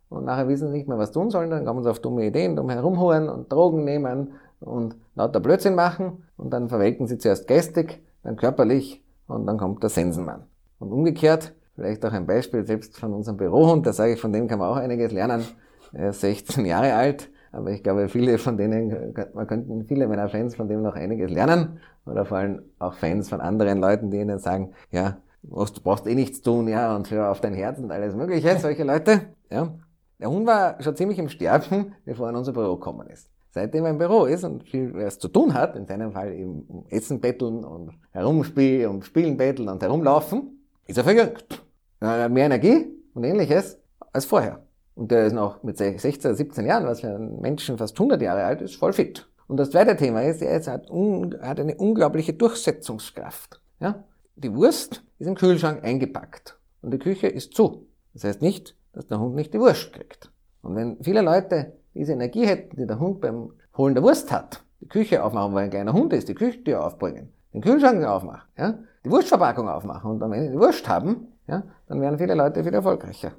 und 0.09 0.25
nachher 0.25 0.49
wissen 0.49 0.69
sie 0.69 0.79
nicht 0.79 0.89
mehr, 0.89 0.99
was 0.99 1.13
tun 1.13 1.31
sollen, 1.31 1.51
dann 1.51 1.65
kommen 1.65 1.83
sie 1.83 1.91
auf 1.91 2.01
dumme 2.01 2.27
Ideen, 2.27 2.57
dumm 2.57 2.71
herumhuren 2.71 3.29
und 3.29 3.53
Drogen 3.53 3.85
nehmen 3.85 4.33
und 4.61 4.97
lauter 5.15 5.41
Blödsinn 5.41 5.75
machen 5.75 6.25
und 6.37 6.51
dann 6.51 6.69
verwelken 6.69 7.07
sie 7.07 7.19
zuerst 7.19 7.49
geistig, 7.49 8.03
dann 8.25 8.37
körperlich 8.37 9.05
und 9.27 9.47
dann 9.47 9.59
kommt 9.59 9.83
der 9.83 9.91
Sensenmann. 9.91 10.45
Und 10.79 10.93
umgekehrt, 10.93 11.55
vielleicht 11.77 12.05
auch 12.05 12.13
ein 12.13 12.27
Beispiel 12.27 12.67
selbst 12.67 12.99
von 12.99 13.13
unserem 13.13 13.37
Bürohund, 13.37 13.87
da 13.87 13.93
sage 13.93 14.15
ich, 14.15 14.21
von 14.21 14.33
dem 14.33 14.49
kann 14.49 14.59
man 14.59 14.69
auch 14.69 14.77
einiges 14.77 15.13
lernen. 15.13 15.45
Er 15.93 16.11
ist 16.11 16.21
16 16.21 16.67
Jahre 16.67 16.95
alt, 16.95 17.31
aber 17.53 17.71
ich 17.71 17.83
glaube, 17.83 18.09
viele 18.09 18.39
von 18.39 18.57
denen, 18.57 19.15
man 19.35 19.47
könnten 19.47 19.85
viele 19.85 20.09
meiner 20.09 20.29
Fans 20.29 20.57
von 20.57 20.69
dem 20.69 20.83
noch 20.83 20.97
einiges 20.97 21.31
lernen. 21.31 21.79
Oder 22.07 22.25
vor 22.25 22.39
allem 22.39 22.63
auch 22.79 22.95
Fans 22.95 23.29
von 23.29 23.41
anderen 23.41 23.79
Leuten, 23.79 24.11
die 24.11 24.19
ihnen 24.19 24.39
sagen, 24.39 24.73
ja, 24.91 25.19
du 25.43 25.67
brauchst 25.83 26.07
eh 26.07 26.15
nichts 26.15 26.43
tun, 26.43 26.69
ja, 26.69 26.97
und 26.97 27.11
hör 27.11 27.31
auf 27.31 27.41
dein 27.41 27.55
Herz 27.55 27.79
und 27.79 27.91
alles 27.91 28.15
Mögliche, 28.15 28.59
solche 28.59 28.85
Leute, 28.85 29.21
ja. 29.51 29.75
Der 30.21 30.31
Hund 30.31 30.47
war 30.47 30.81
schon 30.81 30.97
ziemlich 30.97 31.19
im 31.19 31.29
Sterben, 31.29 31.95
bevor 32.05 32.27
er 32.27 32.31
in 32.31 32.37
unser 32.37 32.53
Büro 32.53 32.77
gekommen 32.77 33.09
ist. 33.09 33.29
Seitdem 33.55 33.85
er 33.85 33.93
im 33.93 33.99
Büro 33.99 34.25
ist 34.25 34.43
und 34.43 34.69
viel 34.69 34.93
was 34.95 35.21
zu 35.21 35.29
tun 35.29 35.55
hat, 35.55 35.77
in 35.77 35.87
seinem 35.87 36.11
Fall 36.11 36.33
eben 36.33 36.63
um 36.63 36.87
Essen 36.91 37.21
betteln 37.21 37.63
und 37.63 37.93
herumspielen 38.11 38.91
und 38.91 39.05
Spielen 39.05 39.37
betteln 39.37 39.69
und 39.69 39.81
herumlaufen, 39.81 40.67
ist 40.89 40.99
er 40.99 41.05
verjüngt. 41.05 41.63
Er 42.01 42.25
hat 42.25 42.33
mehr 42.33 42.47
Energie 42.47 42.87
und 43.15 43.23
ähnliches 43.23 43.79
als 44.13 44.25
vorher. 44.25 44.65
Und 44.97 45.13
der 45.13 45.27
ist 45.27 45.35
noch 45.35 45.63
mit 45.63 45.79
16, 45.79 46.35
17 46.35 46.67
Jahren, 46.67 46.85
was 46.85 47.03
für 47.03 47.15
einen 47.15 47.41
Menschen 47.41 47.79
fast 47.79 47.95
100 47.97 48.21
Jahre 48.21 48.43
alt 48.43 48.61
ist, 48.61 48.75
voll 48.75 48.93
fit. 48.93 49.25
Und 49.47 49.59
das 49.59 49.71
zweite 49.71 49.95
Thema 49.95 50.25
ist, 50.25 50.43
er 50.43 50.57
hat, 50.57 50.91
hat 50.91 51.61
eine 51.61 51.77
unglaubliche 51.77 52.33
Durchsetzungskraft. 52.33 53.61
Ja? 53.79 54.03
Die 54.35 54.53
Wurst 54.53 55.05
ist 55.21 55.29
im 55.29 55.37
Kühlschrank 55.37 55.85
eingepackt 55.85 56.59
und 56.83 56.93
die 56.93 56.99
Küche 56.99 57.29
ist 57.29 57.55
zu. 57.55 57.87
Das 58.15 58.25
heißt 58.25 58.43
nicht, 58.43 58.75
dass 58.93 59.07
der 59.07 59.21
Hund 59.21 59.37
nicht 59.37 59.55
die 59.55 59.61
Wurst 59.61 59.93
kriegt. 59.93 60.33
Und 60.61 60.75
wenn 60.75 60.97
viele 61.05 61.21
Leute 61.21 61.75
diese 61.95 62.13
Energie 62.13 62.47
hätten, 62.47 62.77
die 62.77 62.87
der 62.87 62.99
Hund 62.99 63.21
beim 63.21 63.53
Holen 63.77 63.95
der 63.95 64.03
Wurst 64.03 64.33
hat, 64.33 64.63
die 64.81 64.89
Küche 64.89 65.23
aufmachen, 65.23 65.55
weil 65.55 65.65
ein 65.65 65.71
kleiner 65.71 65.93
Hund 65.93 66.13
ist, 66.13 66.29
die 66.29 66.35
Küchentür 66.35 66.85
aufbringen, 66.85 67.33
den 67.53 67.61
Kühlschrank 67.61 68.05
aufmachen, 68.05 68.49
ja, 68.59 68.79
die 69.05 69.11
Wurstverpackung 69.11 69.69
aufmachen 69.69 70.11
und 70.11 70.23
am 70.23 70.33
Ende 70.33 70.51
die 70.51 70.59
Wurst 70.59 70.89
haben, 70.89 71.29
ja, 71.47 71.63
dann 71.89 72.01
wären 72.01 72.19
viele 72.19 72.35
Leute 72.35 72.65
viel 72.65 72.75
erfolgreicher. 72.75 73.33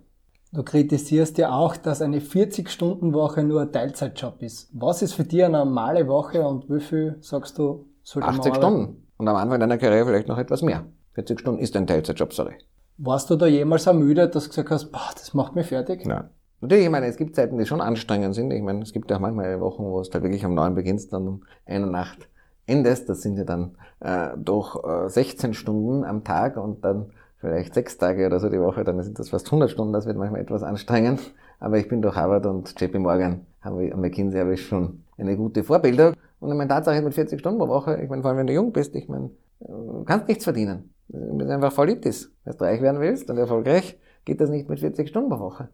Du 0.51 0.63
kritisierst 0.63 1.37
ja 1.37 1.51
auch, 1.51 1.75
dass 1.75 2.01
eine 2.01 2.19
40-Stunden-Woche 2.19 3.43
nur 3.43 3.63
ein 3.63 3.71
Teilzeitjob 3.73 4.41
ist. 4.41 4.69
Was 4.73 5.01
ist 5.01 5.13
für 5.13 5.25
dich 5.25 5.43
eine 5.43 5.57
normale 5.57 6.07
Woche 6.07 6.47
und 6.47 6.69
wie 6.69 6.79
viel 6.79 7.17
sagst 7.19 7.57
du, 7.57 7.87
sollte 8.03 8.29
80 8.29 8.55
Stunden. 8.55 9.07
Und 9.17 9.27
am 9.27 9.35
Anfang 9.35 9.59
deiner 9.59 9.77
Karriere 9.77 10.05
vielleicht 10.05 10.27
noch 10.27 10.37
etwas 10.37 10.61
mehr. 10.61 10.85
40 11.13 11.39
Stunden 11.39 11.59
ist 11.59 11.75
ein 11.75 11.87
Teilzeitjob, 11.87 12.33
sorry. 12.33 12.55
Warst 12.97 13.29
du 13.29 13.35
da 13.35 13.47
jemals 13.47 13.87
ermüdet, 13.87 14.35
dass 14.35 14.43
du 14.45 14.49
gesagt 14.49 14.69
hast, 14.69 14.91
boah, 14.91 15.09
das 15.13 15.33
macht 15.33 15.55
mich 15.55 15.67
fertig? 15.67 16.05
Nein. 16.05 16.29
Natürlich, 16.61 16.85
ich 16.85 16.91
meine, 16.91 17.07
es 17.07 17.17
gibt 17.17 17.35
Zeiten, 17.35 17.57
die 17.57 17.65
schon 17.65 17.81
anstrengend 17.81 18.33
sind. 18.33 18.51
Ich 18.51 18.61
meine, 18.61 18.81
es 18.81 18.93
gibt 18.93 19.11
ja 19.11 19.17
auch 19.17 19.21
manchmal 19.21 19.59
Wochen, 19.59 19.83
wo 19.83 19.99
es 19.99 20.09
halt 20.11 20.23
wirklich 20.23 20.45
um 20.45 20.53
neun 20.53 20.75
beginnst, 20.75 21.13
dann 21.13 21.27
um 21.27 21.43
eine 21.65 21.87
Nacht 21.87 22.29
endest. 22.65 23.09
Das 23.09 23.21
sind 23.21 23.37
ja 23.37 23.43
dann 23.43 23.75
äh, 23.99 24.29
doch 24.37 25.05
äh, 25.05 25.09
16 25.09 25.53
Stunden 25.53 26.03
am 26.03 26.23
Tag 26.23 26.57
und 26.57 26.83
dann 26.83 27.11
vielleicht 27.37 27.73
sechs 27.73 27.97
Tage 27.97 28.25
oder 28.25 28.39
so 28.39 28.49
die 28.49 28.59
Woche, 28.59 28.83
dann 28.83 29.01
sind 29.03 29.19
das 29.19 29.29
fast 29.29 29.47
100 29.47 29.69
Stunden. 29.69 29.93
Das 29.93 30.05
wird 30.05 30.17
manchmal 30.17 30.41
etwas 30.41 30.63
anstrengend. 30.63 31.33
Aber 31.59 31.77
ich 31.77 31.87
bin 31.87 32.01
durch 32.01 32.15
Harvard 32.15 32.45
und 32.45 32.79
JP 32.79 32.99
Morgan, 32.99 33.45
habe 33.61 33.85
ich, 33.85 33.95
McKinsey 33.95 34.39
habe 34.39 34.53
ich 34.53 34.65
schon 34.65 35.03
eine 35.17 35.37
gute 35.37 35.63
Vorbildung. 35.63 36.13
Und 36.39 36.51
ich 36.51 36.57
meine, 36.57 36.67
Tatsache 36.67 37.01
mit 37.01 37.13
40 37.13 37.39
Stunden 37.39 37.59
pro 37.59 37.67
Woche, 37.67 38.01
ich 38.01 38.09
meine, 38.09 38.21
vor 38.21 38.29
allem 38.31 38.39
wenn 38.39 38.47
du 38.47 38.53
jung 38.53 38.73
bist, 38.73 38.95
ich 38.95 39.07
meine, 39.07 39.29
du 39.59 40.03
kannst 40.05 40.27
nichts 40.27 40.43
verdienen. 40.43 40.93
Wenn 41.07 41.39
du 41.39 41.53
einfach 41.53 41.71
voll 41.71 41.89
ist. 41.89 42.31
Wenn 42.43 42.57
du 42.57 42.63
reich 42.63 42.81
werden 42.81 42.99
willst 42.99 43.29
und 43.29 43.37
erfolgreich, 43.37 43.97
geht 44.25 44.41
das 44.41 44.49
nicht 44.49 44.67
mit 44.67 44.79
40 44.79 45.07
Stunden 45.07 45.29
pro 45.29 45.39
Woche. 45.39 45.69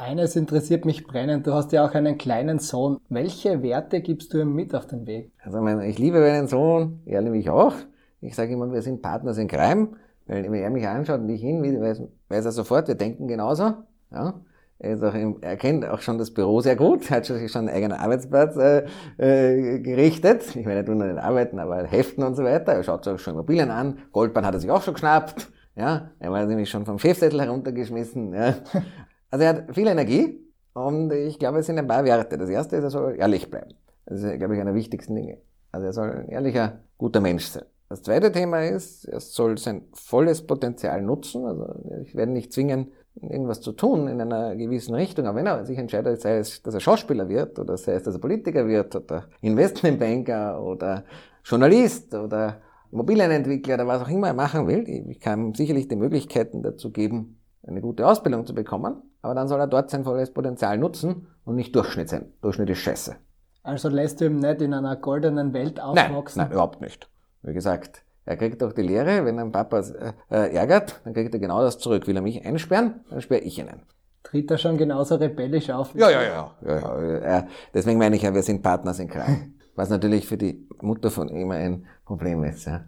Eines 0.00 0.34
interessiert 0.34 0.86
mich 0.86 1.06
brennend. 1.06 1.46
Du 1.46 1.52
hast 1.52 1.72
ja 1.72 1.84
auch 1.84 1.92
einen 1.92 2.16
kleinen 2.16 2.58
Sohn. 2.58 3.00
Welche 3.10 3.62
Werte 3.62 4.00
gibst 4.00 4.32
du 4.32 4.38
ihm 4.38 4.54
mit 4.54 4.74
auf 4.74 4.86
den 4.86 5.06
Weg? 5.06 5.30
Also 5.44 5.62
ich 5.80 5.98
liebe 5.98 6.20
meinen 6.20 6.46
Sohn, 6.46 7.00
er 7.04 7.20
liebe 7.20 7.36
ich 7.36 7.50
auch. 7.50 7.74
Ich 8.22 8.34
sage 8.34 8.54
immer, 8.54 8.72
wir 8.72 8.80
sind 8.80 9.02
Partners 9.02 9.36
in 9.36 9.46
Crime, 9.46 9.90
wenn 10.26 10.54
er 10.54 10.70
mich 10.70 10.88
anschaut 10.88 11.20
und 11.20 11.28
ich 11.28 11.42
ihn, 11.42 11.62
weiß, 11.62 12.02
weiß 12.30 12.44
er 12.46 12.52
sofort, 12.52 12.88
wir 12.88 12.94
denken 12.94 13.28
genauso. 13.28 13.74
Ja? 14.10 14.40
Er, 14.78 15.02
auch 15.02 15.14
im, 15.14 15.36
er 15.42 15.58
kennt 15.58 15.84
auch 15.84 16.00
schon 16.00 16.16
das 16.16 16.32
Büro 16.32 16.62
sehr 16.62 16.76
gut, 16.76 17.10
hat 17.10 17.26
sich 17.26 17.52
schon 17.52 17.68
einen 17.68 17.76
eigenen 17.76 17.98
Arbeitsplatz 17.98 18.56
äh, 18.56 18.86
äh, 19.18 19.80
gerichtet. 19.80 20.56
Ich 20.56 20.64
meine, 20.64 20.76
er 20.76 20.86
tut 20.86 20.96
noch 20.96 21.04
nicht 21.04 21.18
arbeiten, 21.18 21.58
aber 21.58 21.84
Heften 21.84 22.24
und 22.24 22.36
so 22.36 22.42
weiter. 22.42 22.72
Er 22.72 22.84
schaut 22.84 23.04
sich 23.04 23.12
auch 23.12 23.18
schon 23.18 23.34
Immobilien 23.34 23.70
an. 23.70 23.98
Goldbahn 24.12 24.46
hat 24.46 24.54
er 24.54 24.60
sich 24.60 24.70
auch 24.70 24.80
schon 24.80 24.94
geschnappt. 24.94 25.50
Ja, 25.76 26.10
er 26.18 26.32
war 26.32 26.44
nämlich 26.46 26.70
schon 26.70 26.86
vom 26.86 26.98
Chefzettel 26.98 27.42
heruntergeschmissen. 27.42 28.32
Ja. 28.32 28.54
Also 29.30 29.44
er 29.44 29.48
hat 29.50 29.74
viel 29.74 29.86
Energie 29.86 30.40
und 30.72 31.12
ich 31.12 31.38
glaube, 31.38 31.58
es 31.58 31.66
sind 31.66 31.78
ein 31.78 31.86
paar 31.86 32.04
Werte. 32.04 32.36
Das 32.38 32.48
erste 32.48 32.76
ist, 32.76 32.84
er 32.84 32.90
soll 32.90 33.16
ehrlich 33.16 33.50
bleiben. 33.50 33.74
Das 34.06 34.22
ist, 34.22 34.38
glaube 34.38 34.54
ich, 34.54 34.60
einer 34.60 34.72
der 34.72 34.74
wichtigsten 34.74 35.14
Dinge. 35.14 35.38
Also 35.72 35.86
er 35.86 35.92
soll 35.92 36.10
ein 36.10 36.28
ehrlicher, 36.28 36.80
guter 36.98 37.20
Mensch 37.20 37.46
sein. 37.46 37.64
Das 37.88 38.02
zweite 38.02 38.30
Thema 38.30 38.64
ist, 38.64 39.04
er 39.04 39.20
soll 39.20 39.58
sein 39.58 39.82
volles 39.92 40.46
Potenzial 40.46 41.02
nutzen. 41.02 41.44
Also 41.44 41.74
ich 42.04 42.14
werde 42.14 42.32
nicht 42.32 42.52
zwingen, 42.52 42.92
irgendwas 43.20 43.60
zu 43.60 43.72
tun 43.72 44.06
in 44.08 44.20
einer 44.20 44.54
gewissen 44.54 44.94
Richtung. 44.94 45.26
Aber 45.26 45.38
wenn 45.38 45.46
er 45.46 45.64
sich 45.64 45.78
entscheidet, 45.78 46.20
sei 46.20 46.38
es, 46.38 46.62
dass 46.62 46.74
er 46.74 46.80
Schauspieler 46.80 47.28
wird 47.28 47.58
oder 47.58 47.76
sei 47.76 47.94
es, 47.94 48.04
dass 48.04 48.14
er 48.14 48.20
Politiker 48.20 48.66
wird 48.66 48.94
oder 48.94 49.24
Investmentbanker 49.40 50.62
oder 50.62 51.04
Journalist 51.44 52.14
oder 52.14 52.60
Immobilienentwickler 52.92 53.74
oder 53.74 53.86
was 53.86 54.02
auch 54.02 54.08
immer 54.08 54.28
er 54.28 54.34
machen 54.34 54.66
will, 54.66 54.88
ich 54.88 55.20
kann 55.20 55.46
ihm 55.46 55.54
sicherlich 55.54 55.88
die 55.88 55.96
Möglichkeiten 55.96 56.62
dazu 56.62 56.90
geben, 56.90 57.40
eine 57.66 57.80
gute 57.80 58.06
Ausbildung 58.06 58.46
zu 58.46 58.54
bekommen, 58.54 59.02
aber 59.22 59.34
dann 59.34 59.48
soll 59.48 59.60
er 59.60 59.66
dort 59.66 59.90
sein 59.90 60.04
volles 60.04 60.32
Potenzial 60.32 60.78
nutzen 60.78 61.26
und 61.44 61.56
nicht 61.56 61.74
Durchschnitt 61.74 62.08
sein. 62.08 62.32
Durchschnitt 62.40 62.70
ist 62.70 62.78
scheiße. 62.78 63.16
Also 63.62 63.88
lässt 63.88 64.20
du 64.20 64.26
ihm 64.26 64.38
nicht 64.38 64.62
in 64.62 64.72
einer 64.72 64.96
goldenen 64.96 65.52
Welt 65.52 65.80
aufwachsen? 65.80 66.40
Nein, 66.40 66.48
nein 66.48 66.52
überhaupt 66.52 66.80
nicht. 66.80 67.08
Wie 67.42 67.52
gesagt, 67.52 68.02
er 68.24 68.36
kriegt 68.36 68.62
auch 68.62 68.72
die 68.72 68.82
Lehre, 68.82 69.24
wenn 69.24 69.38
ein 69.38 69.52
Papa 69.52 69.80
äh, 70.30 70.54
ärgert, 70.54 71.00
dann 71.04 71.14
kriegt 71.14 71.34
er 71.34 71.40
genau 71.40 71.62
das 71.62 71.78
zurück. 71.78 72.06
Will 72.06 72.16
er 72.16 72.22
mich 72.22 72.44
einsperren, 72.44 73.00
dann 73.10 73.20
sperre 73.20 73.40
ich 73.40 73.58
ihn 73.58 73.68
ein. 73.68 73.82
Tritt 74.22 74.50
er 74.50 74.58
schon 74.58 74.76
genauso 74.76 75.16
rebellisch 75.16 75.70
auf? 75.70 75.94
Ja, 75.94 76.10
ja, 76.10 76.22
ja, 76.22 76.54
ja, 76.64 77.28
ja. 77.28 77.46
Deswegen 77.72 77.98
meine 77.98 78.16
ich 78.16 78.22
ja, 78.22 78.34
wir 78.34 78.42
sind 78.42 78.62
Partners 78.62 78.98
in 78.98 79.08
Crime. 79.08 79.52
Was 79.74 79.88
natürlich 79.88 80.26
für 80.26 80.36
die 80.36 80.68
Mutter 80.80 81.10
von 81.10 81.28
ihm 81.28 81.50
ein 81.50 81.86
Problem 82.04 82.44
ist. 82.44 82.66
Ja. 82.66 82.84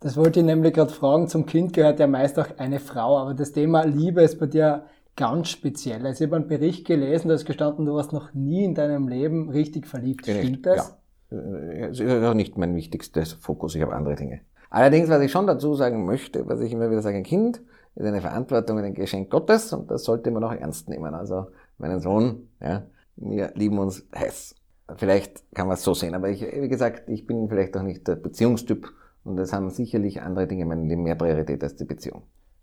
Das 0.00 0.16
wollte 0.16 0.40
ich 0.40 0.46
nämlich 0.46 0.72
gerade 0.72 0.92
fragen. 0.92 1.28
Zum 1.28 1.46
Kind 1.46 1.74
gehört 1.74 2.00
ja 2.00 2.06
meist 2.06 2.38
auch 2.38 2.58
eine 2.58 2.80
Frau, 2.80 3.18
aber 3.18 3.34
das 3.34 3.52
Thema 3.52 3.84
Liebe 3.84 4.22
ist 4.22 4.38
bei 4.38 4.46
dir 4.46 4.86
ganz 5.16 5.48
speziell. 5.48 6.06
Also 6.06 6.24
ich 6.24 6.28
habe 6.28 6.36
einen 6.36 6.48
Bericht 6.48 6.86
gelesen, 6.86 7.28
da 7.28 7.34
ist 7.34 7.44
gestanden, 7.44 7.86
du 7.86 7.94
warst 7.94 8.12
noch 8.12 8.32
nie 8.34 8.64
in 8.64 8.74
deinem 8.74 9.08
Leben 9.08 9.50
richtig 9.50 9.86
verliebt. 9.86 10.22
Stimmt 10.24 10.50
nicht. 10.50 10.66
das? 10.66 10.96
Ja. 11.30 11.88
Das 11.88 11.98
ist 11.98 12.24
auch 12.24 12.34
nicht 12.34 12.58
mein 12.58 12.74
wichtigstes 12.74 13.32
Fokus. 13.32 13.74
Ich 13.74 13.82
habe 13.82 13.94
andere 13.94 14.16
Dinge. 14.16 14.40
Allerdings, 14.68 15.08
was 15.08 15.22
ich 15.22 15.30
schon 15.30 15.46
dazu 15.46 15.74
sagen 15.74 16.04
möchte, 16.04 16.46
was 16.46 16.60
ich 16.60 16.72
immer 16.72 16.90
wieder 16.90 17.02
sage, 17.02 17.16
ein 17.16 17.24
Kind 17.24 17.62
ist 17.94 18.06
eine 18.06 18.20
Verantwortung 18.20 18.78
und 18.78 18.84
ein 18.84 18.94
Geschenk 18.94 19.30
Gottes 19.30 19.72
und 19.72 19.90
das 19.90 20.04
sollte 20.04 20.30
man 20.30 20.44
auch 20.44 20.52
ernst 20.52 20.88
nehmen. 20.88 21.14
Also 21.14 21.48
meinen 21.78 22.00
Sohn, 22.00 22.48
ja, 22.60 22.84
wir 23.16 23.52
lieben 23.54 23.78
uns 23.78 24.06
heiß. 24.14 24.54
Vielleicht 24.96 25.42
kann 25.54 25.68
man 25.68 25.74
es 25.74 25.82
so 25.82 25.94
sehen, 25.94 26.14
aber 26.14 26.30
ich, 26.30 26.42
wie 26.42 26.68
gesagt, 26.68 27.08
ich 27.08 27.26
bin 27.26 27.48
vielleicht 27.48 27.76
auch 27.76 27.82
nicht 27.82 28.08
der 28.08 28.16
Beziehungstyp 28.16 28.88
und 29.24 29.38
es 29.38 29.52
haben 29.52 29.70
sicherlich 29.70 30.22
andere 30.22 30.46
Dinge 30.46 30.62
in 30.62 30.68
meinem 30.68 30.88
Leben 30.88 31.02
mehr 31.02 31.14
Priorität 31.14 31.62
als 31.62 31.76
die 31.76 31.84
Beziehung. 31.84 32.22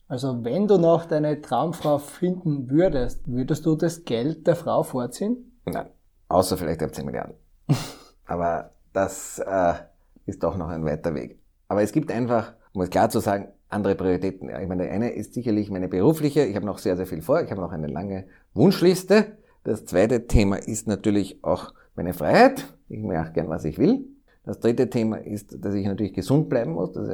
Also 0.10 0.44
wenn 0.44 0.68
du 0.68 0.80
noch 0.80 1.06
deine 1.06 1.40
Traumfrau 1.40 2.00
finden 2.00 2.68
würdest, 2.72 3.28
würdest 3.28 3.64
du 3.68 3.76
das 3.76 4.06
Geld 4.06 4.48
der 4.48 4.56
Frau 4.56 4.82
vorziehen? 4.82 5.60
Nein, 5.66 5.86
außer 6.30 6.58
vielleicht 6.58 6.82
ab 6.82 6.96
10 6.96 7.06
Milliarden. 7.06 7.36
aber 8.26 8.72
das 8.92 9.38
äh, 9.38 9.74
ist 10.26 10.42
doch 10.42 10.58
noch 10.58 10.70
ein 10.70 10.84
weiter 10.84 11.14
Weg. 11.14 11.40
Aber 11.68 11.84
es 11.84 11.92
gibt 11.92 12.12
einfach, 12.12 12.54
um 12.74 12.82
es 12.82 12.90
klar 12.90 13.12
zu 13.12 13.20
sagen, 13.20 13.50
andere 13.70 13.94
Prioritäten. 13.94 14.50
Ich 14.50 14.68
meine, 14.68 14.86
der 14.86 14.94
eine 14.94 15.12
ist 15.12 15.36
sicherlich 15.36 15.70
meine 15.70 15.88
berufliche. 15.88 16.44
Ich 16.44 16.56
habe 16.56 16.66
noch 16.66 16.80
sehr, 16.80 16.98
sehr 16.98 17.06
viel 17.06 17.22
vor. 17.22 17.44
Ich 17.44 17.52
habe 17.52 17.62
noch 17.62 17.72
eine 17.72 17.86
lange 17.86 18.26
Wunschliste. 18.56 19.38
Das 19.64 19.86
zweite 19.86 20.26
Thema 20.26 20.56
ist 20.56 20.88
natürlich 20.88 21.44
auch 21.44 21.72
meine 21.96 22.16
Freiheit. 22.16 22.66
Ich 22.88 23.04
mache 23.04 23.32
gern, 23.34 23.50
was 23.50 23.64
ich 23.64 23.78
will. 23.78 24.08
Das 24.44 24.60
dritte 24.60 24.90
Thema 24.90 25.18
ist, 25.18 25.64
dass 25.64 25.76
ich 25.76 25.86
natürlich 25.86 26.16
gesund 26.16 26.50
bleiben 26.50 26.72
muss. 26.72 26.94
Das 26.94 27.08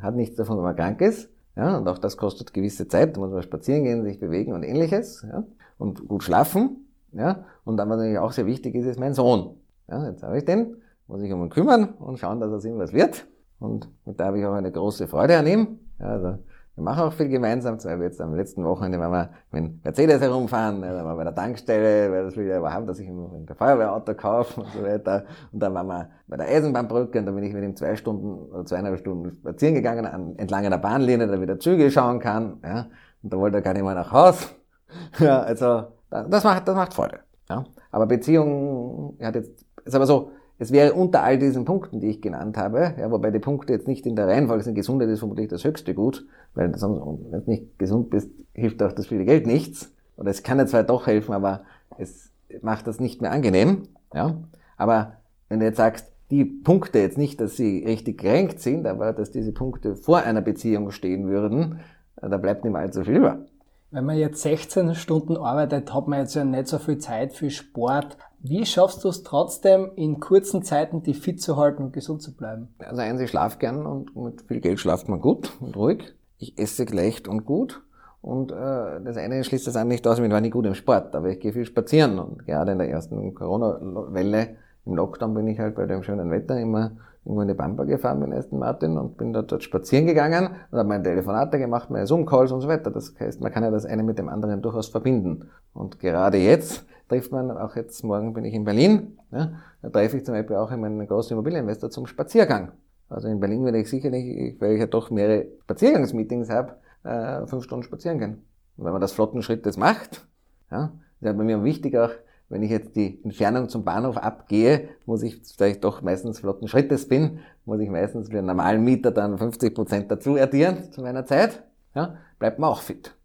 hat 0.00 0.14
nichts 0.14 0.36
davon, 0.36 0.58
wenn 0.58 0.64
man 0.64 0.76
krank 0.76 1.00
ist. 1.00 1.28
Ja, 1.58 1.76
und 1.76 1.88
auch 1.88 1.98
das 1.98 2.16
kostet 2.16 2.54
gewisse 2.54 2.86
Zeit. 2.86 3.16
Da 3.16 3.20
muss 3.20 3.32
man 3.32 3.42
spazieren 3.42 3.82
gehen, 3.82 4.04
sich 4.04 4.20
bewegen 4.20 4.52
und 4.52 4.62
ähnliches. 4.62 5.26
Ja, 5.28 5.42
und 5.76 6.06
gut 6.06 6.22
schlafen. 6.22 6.88
Ja, 7.12 7.44
und 7.64 7.76
dann, 7.76 7.90
was 7.90 7.96
natürlich 7.98 8.18
auch 8.18 8.32
sehr 8.32 8.46
wichtig 8.46 8.76
ist, 8.76 8.86
ist 8.86 9.00
mein 9.00 9.12
Sohn. 9.12 9.56
Ja, 9.88 10.08
jetzt 10.08 10.22
habe 10.22 10.38
ich 10.38 10.44
den, 10.44 10.76
muss 11.08 11.20
ich 11.20 11.32
um 11.32 11.42
ihn 11.42 11.50
kümmern 11.50 11.94
und 11.98 12.18
schauen, 12.18 12.38
dass 12.38 12.64
er 12.64 12.70
ihm 12.70 12.78
was 12.78 12.92
wird. 12.92 13.26
Und, 13.58 13.88
und 14.04 14.20
da 14.20 14.26
habe 14.26 14.38
ich 14.38 14.46
auch 14.46 14.52
eine 14.52 14.70
große 14.70 15.08
Freude 15.08 15.36
an 15.36 15.46
ihm. 15.48 15.80
Ja, 15.98 16.06
also 16.06 16.38
wir 16.78 16.84
machen 16.84 17.02
auch 17.02 17.12
viel 17.12 17.28
gemeinsam. 17.28 17.78
Zum 17.80 17.90
Beispiel 17.90 18.06
jetzt 18.06 18.20
am 18.20 18.34
letzten 18.34 18.64
Wochenende 18.64 19.00
waren 19.00 19.10
wir 19.10 19.30
mit 19.50 19.84
Mercedes 19.84 20.20
herumfahren, 20.20 20.80
dann 20.80 20.94
waren 20.94 21.06
wir 21.06 21.16
bei 21.16 21.24
der 21.24 21.34
Tankstelle, 21.34 22.12
weil 22.12 22.24
das 22.24 22.36
will 22.36 22.44
ich 22.44 22.50
ja 22.50 22.72
haben, 22.72 22.86
dass 22.86 23.00
ich 23.00 23.08
ein 23.08 23.46
Feuerwehrauto 23.52 24.14
kaufe 24.14 24.60
und 24.60 24.70
so 24.70 24.84
weiter. 24.84 25.24
Und 25.50 25.60
dann 25.60 25.74
waren 25.74 25.88
wir 25.88 26.08
bei 26.28 26.36
der 26.36 26.46
Eisenbahnbrücke 26.46 27.18
und 27.18 27.26
dann 27.26 27.34
bin 27.34 27.42
ich 27.42 27.52
mit 27.52 27.64
ihm 27.64 27.74
zwei 27.74 27.96
Stunden 27.96 28.52
oder 28.52 28.64
zweieinhalb 28.64 28.96
Stunden 29.00 29.32
spazieren 29.32 29.74
gegangen 29.74 30.06
an, 30.06 30.36
entlang 30.36 30.64
einer 30.66 30.78
Bahnlinie, 30.78 31.26
da 31.26 31.40
wieder 31.40 31.58
Züge 31.58 31.90
schauen 31.90 32.20
kann. 32.20 32.58
Ja. 32.62 32.86
Und 33.24 33.32
da 33.32 33.38
wollte 33.38 33.56
er 33.56 33.62
gar 33.62 33.72
nicht 33.72 33.84
mehr 33.84 33.94
nach 33.94 34.12
Haus. 34.12 34.54
Ja, 35.18 35.40
also 35.40 35.82
das 36.08 36.44
macht, 36.44 36.66
das 36.66 36.74
macht 36.74 36.94
Freude. 36.94 37.18
Ja. 37.50 37.62
Aber 37.90 38.06
Beziehung 38.06 39.18
hat 39.20 39.34
jetzt, 39.34 39.66
ist 39.84 39.94
aber 39.94 40.06
so, 40.06 40.30
es 40.58 40.72
wäre 40.72 40.92
unter 40.94 41.22
all 41.22 41.38
diesen 41.38 41.64
Punkten, 41.64 42.00
die 42.00 42.08
ich 42.08 42.20
genannt 42.20 42.56
habe, 42.56 42.94
ja, 42.98 43.10
wobei 43.10 43.30
die 43.30 43.38
Punkte 43.38 43.72
jetzt 43.72 43.86
nicht 43.86 44.06
in 44.06 44.16
der 44.16 44.26
Reihenfolge 44.26 44.64
sind, 44.64 44.74
Gesundheit 44.74 45.08
ist 45.08 45.20
vermutlich 45.20 45.48
das 45.48 45.64
höchste 45.64 45.94
Gut, 45.94 46.26
weil 46.54 46.76
sonst, 46.76 47.00
wenn 47.30 47.44
du 47.44 47.50
nicht 47.50 47.78
gesund 47.78 48.10
bist, 48.10 48.30
hilft 48.54 48.82
auch 48.82 48.92
das 48.92 49.06
viele 49.06 49.24
Geld 49.24 49.46
nichts. 49.46 49.92
Oder 50.16 50.30
es 50.30 50.42
kann 50.42 50.58
ja 50.58 50.66
zwar 50.66 50.82
doch 50.82 51.06
helfen, 51.06 51.32
aber 51.32 51.62
es 51.96 52.32
macht 52.60 52.88
das 52.88 52.98
nicht 52.98 53.22
mehr 53.22 53.30
angenehm. 53.30 53.82
Ja? 54.12 54.36
Aber 54.76 55.12
wenn 55.48 55.60
du 55.60 55.66
jetzt 55.66 55.76
sagst, 55.76 56.12
die 56.30 56.44
Punkte 56.44 56.98
jetzt 56.98 57.18
nicht, 57.18 57.40
dass 57.40 57.56
sie 57.56 57.84
richtig 57.86 58.18
gerenkt 58.18 58.60
sind, 58.60 58.86
aber 58.86 59.12
dass 59.12 59.30
diese 59.30 59.52
Punkte 59.52 59.96
vor 59.96 60.18
einer 60.18 60.42
Beziehung 60.42 60.90
stehen 60.90 61.28
würden, 61.28 61.80
da 62.20 62.36
bleibt 62.36 62.64
nicht 62.64 62.72
mehr 62.72 62.82
allzu 62.82 63.04
viel 63.04 63.16
über. 63.16 63.46
Wenn 63.90 64.04
man 64.04 64.18
jetzt 64.18 64.42
16 64.42 64.94
Stunden 64.94 65.36
arbeitet, 65.36 65.94
hat 65.94 66.08
man 66.08 66.18
jetzt 66.20 66.34
ja 66.34 66.44
nicht 66.44 66.68
so 66.68 66.78
viel 66.78 66.98
Zeit 66.98 67.32
für 67.32 67.48
Sport. 67.48 68.18
Wie 68.40 68.64
schaffst 68.66 69.02
du 69.02 69.08
es 69.08 69.24
trotzdem, 69.24 69.90
in 69.96 70.20
kurzen 70.20 70.62
Zeiten 70.62 71.02
die 71.02 71.14
fit 71.14 71.42
zu 71.42 71.56
halten 71.56 71.82
und 71.82 71.92
gesund 71.92 72.22
zu 72.22 72.36
bleiben? 72.36 72.68
Also 72.78 73.02
eins, 73.02 73.20
ich 73.20 73.30
schlafe 73.30 73.58
gern 73.58 73.84
und 73.84 74.14
mit 74.16 74.42
viel 74.42 74.60
Geld 74.60 74.78
schlaft 74.78 75.08
man 75.08 75.20
gut 75.20 75.52
und 75.60 75.76
ruhig. 75.76 76.14
Ich 76.38 76.56
esse 76.56 76.84
leicht 76.84 77.26
und 77.26 77.44
gut. 77.44 77.82
Und 78.20 78.52
äh, 78.52 79.00
das 79.04 79.16
eine 79.16 79.42
schließt 79.42 79.66
das 79.66 79.76
andere 79.76 79.94
nicht 79.94 80.06
aus, 80.06 80.18
ich 80.18 80.30
war 80.30 80.40
nicht 80.40 80.52
gut 80.52 80.66
im 80.66 80.74
Sport, 80.74 81.14
aber 81.16 81.30
ich 81.30 81.40
gehe 81.40 81.52
viel 81.52 81.64
spazieren. 81.64 82.18
Und 82.18 82.46
gerade 82.46 82.72
in 82.72 82.78
der 82.78 82.88
ersten 82.88 83.34
Corona-Welle 83.34 84.56
im 84.86 84.94
Lockdown 84.94 85.34
bin 85.34 85.48
ich 85.48 85.58
halt 85.58 85.74
bei 85.74 85.86
dem 85.86 86.02
schönen 86.02 86.30
Wetter 86.30 86.58
immer 86.60 86.92
irgendwo 87.24 87.42
in 87.42 87.48
die 87.48 87.54
Pampa 87.54 87.84
gefahren 87.84 88.20
mit 88.20 88.32
Aston 88.32 88.58
Martin 88.58 88.96
und 88.96 89.16
bin 89.18 89.32
dort, 89.32 89.52
dort 89.52 89.62
spazieren 89.62 90.06
gegangen 90.06 90.50
und 90.70 90.78
habe 90.78 90.88
meine 90.88 91.02
Telefonate 91.02 91.58
gemacht, 91.58 91.90
meine 91.90 92.06
Zoom-Calls 92.06 92.52
und 92.52 92.60
so 92.60 92.68
weiter. 92.68 92.90
Das 92.90 93.14
heißt, 93.18 93.40
man 93.40 93.52
kann 93.52 93.64
ja 93.64 93.70
das 93.70 93.84
eine 93.84 94.02
mit 94.02 94.18
dem 94.18 94.28
anderen 94.28 94.62
durchaus 94.62 94.88
verbinden. 94.88 95.50
Und 95.74 96.00
gerade 96.00 96.38
jetzt 96.38 96.86
trifft 97.08 97.32
man, 97.32 97.50
auch 97.50 97.76
jetzt 97.76 98.02
morgen 98.04 98.32
bin 98.32 98.44
ich 98.44 98.54
in 98.54 98.64
Berlin, 98.64 99.18
ja, 99.30 99.52
da 99.82 99.90
treffe 99.90 100.16
ich 100.16 100.24
zum 100.24 100.34
Beispiel 100.34 100.56
auch 100.56 100.70
einen 100.70 101.06
großen 101.06 101.32
Immobilieninvestor 101.32 101.90
zum 101.90 102.06
Spaziergang. 102.06 102.72
Also 103.08 103.28
in 103.28 103.40
Berlin 103.40 103.64
werde 103.64 103.78
ich 103.78 103.88
sicherlich, 103.88 104.60
weil 104.60 104.72
ich 104.72 104.80
ja 104.80 104.86
doch 104.86 105.10
mehrere 105.10 105.46
Spaziergangsmeetings 105.62 106.50
habe, 106.50 106.76
äh, 107.04 107.46
fünf 107.46 107.64
Stunden 107.64 107.82
spazieren 107.82 108.18
gehen. 108.18 108.44
Und 108.76 108.84
wenn 108.84 108.92
man 108.92 109.00
das 109.00 109.12
flotten 109.12 109.42
Schrittes 109.42 109.76
macht, 109.76 110.26
ja, 110.70 110.92
ist 111.20 111.26
ja 111.26 111.32
bei 111.32 111.44
mir 111.44 111.64
wichtig 111.64 111.96
auch, 111.96 112.10
wenn 112.50 112.62
ich 112.62 112.70
jetzt 112.70 112.96
die 112.96 113.22
Entfernung 113.24 113.68
zum 113.68 113.84
Bahnhof 113.84 114.16
abgehe, 114.16 114.88
muss 115.04 115.22
ich, 115.22 115.56
da 115.56 115.66
ich 115.66 115.80
doch 115.80 116.00
meistens 116.00 116.40
flotten 116.40 116.68
Schrittes 116.68 117.08
bin, 117.08 117.40
muss 117.66 117.80
ich 117.80 117.90
meistens 117.90 118.28
für 118.28 118.38
einen 118.38 118.46
normalen 118.46 118.82
Mieter 118.84 119.10
dann 119.10 119.36
50 119.36 119.74
Prozent 119.74 120.10
dazu 120.10 120.36
addieren 120.36 120.90
zu 120.90 121.02
meiner 121.02 121.26
Zeit. 121.26 121.62
Ja, 121.94 122.16
bleibt 122.38 122.58
man 122.58 122.70
auch 122.70 122.80
fit. 122.80 123.17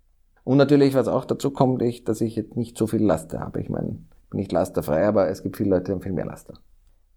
Und 0.44 0.58
natürlich, 0.58 0.94
was 0.94 1.08
auch 1.08 1.26
dazu 1.26 1.52
kommt, 1.52 1.82
ich, 1.82 2.04
dass 2.04 2.22
ich 2.22 2.36
jetzt 2.36 2.58
nicht 2.58 2.78
so 2.78 2.88
viel 2.88 3.04
Laster 3.04 3.40
habe. 3.40 3.62
Ich 3.62 3.70
meine, 3.70 3.98
bin 4.30 4.40
nicht 4.40 4.52
lasterfrei, 4.52 5.08
aber 5.08 5.30
es 5.30 5.44
gibt 5.44 5.58
viele 5.58 5.70
Leute, 5.70 5.86
die 5.86 5.92
haben 5.94 6.02
viel 6.02 6.12
mehr 6.12 6.26
Laster. 6.26 6.56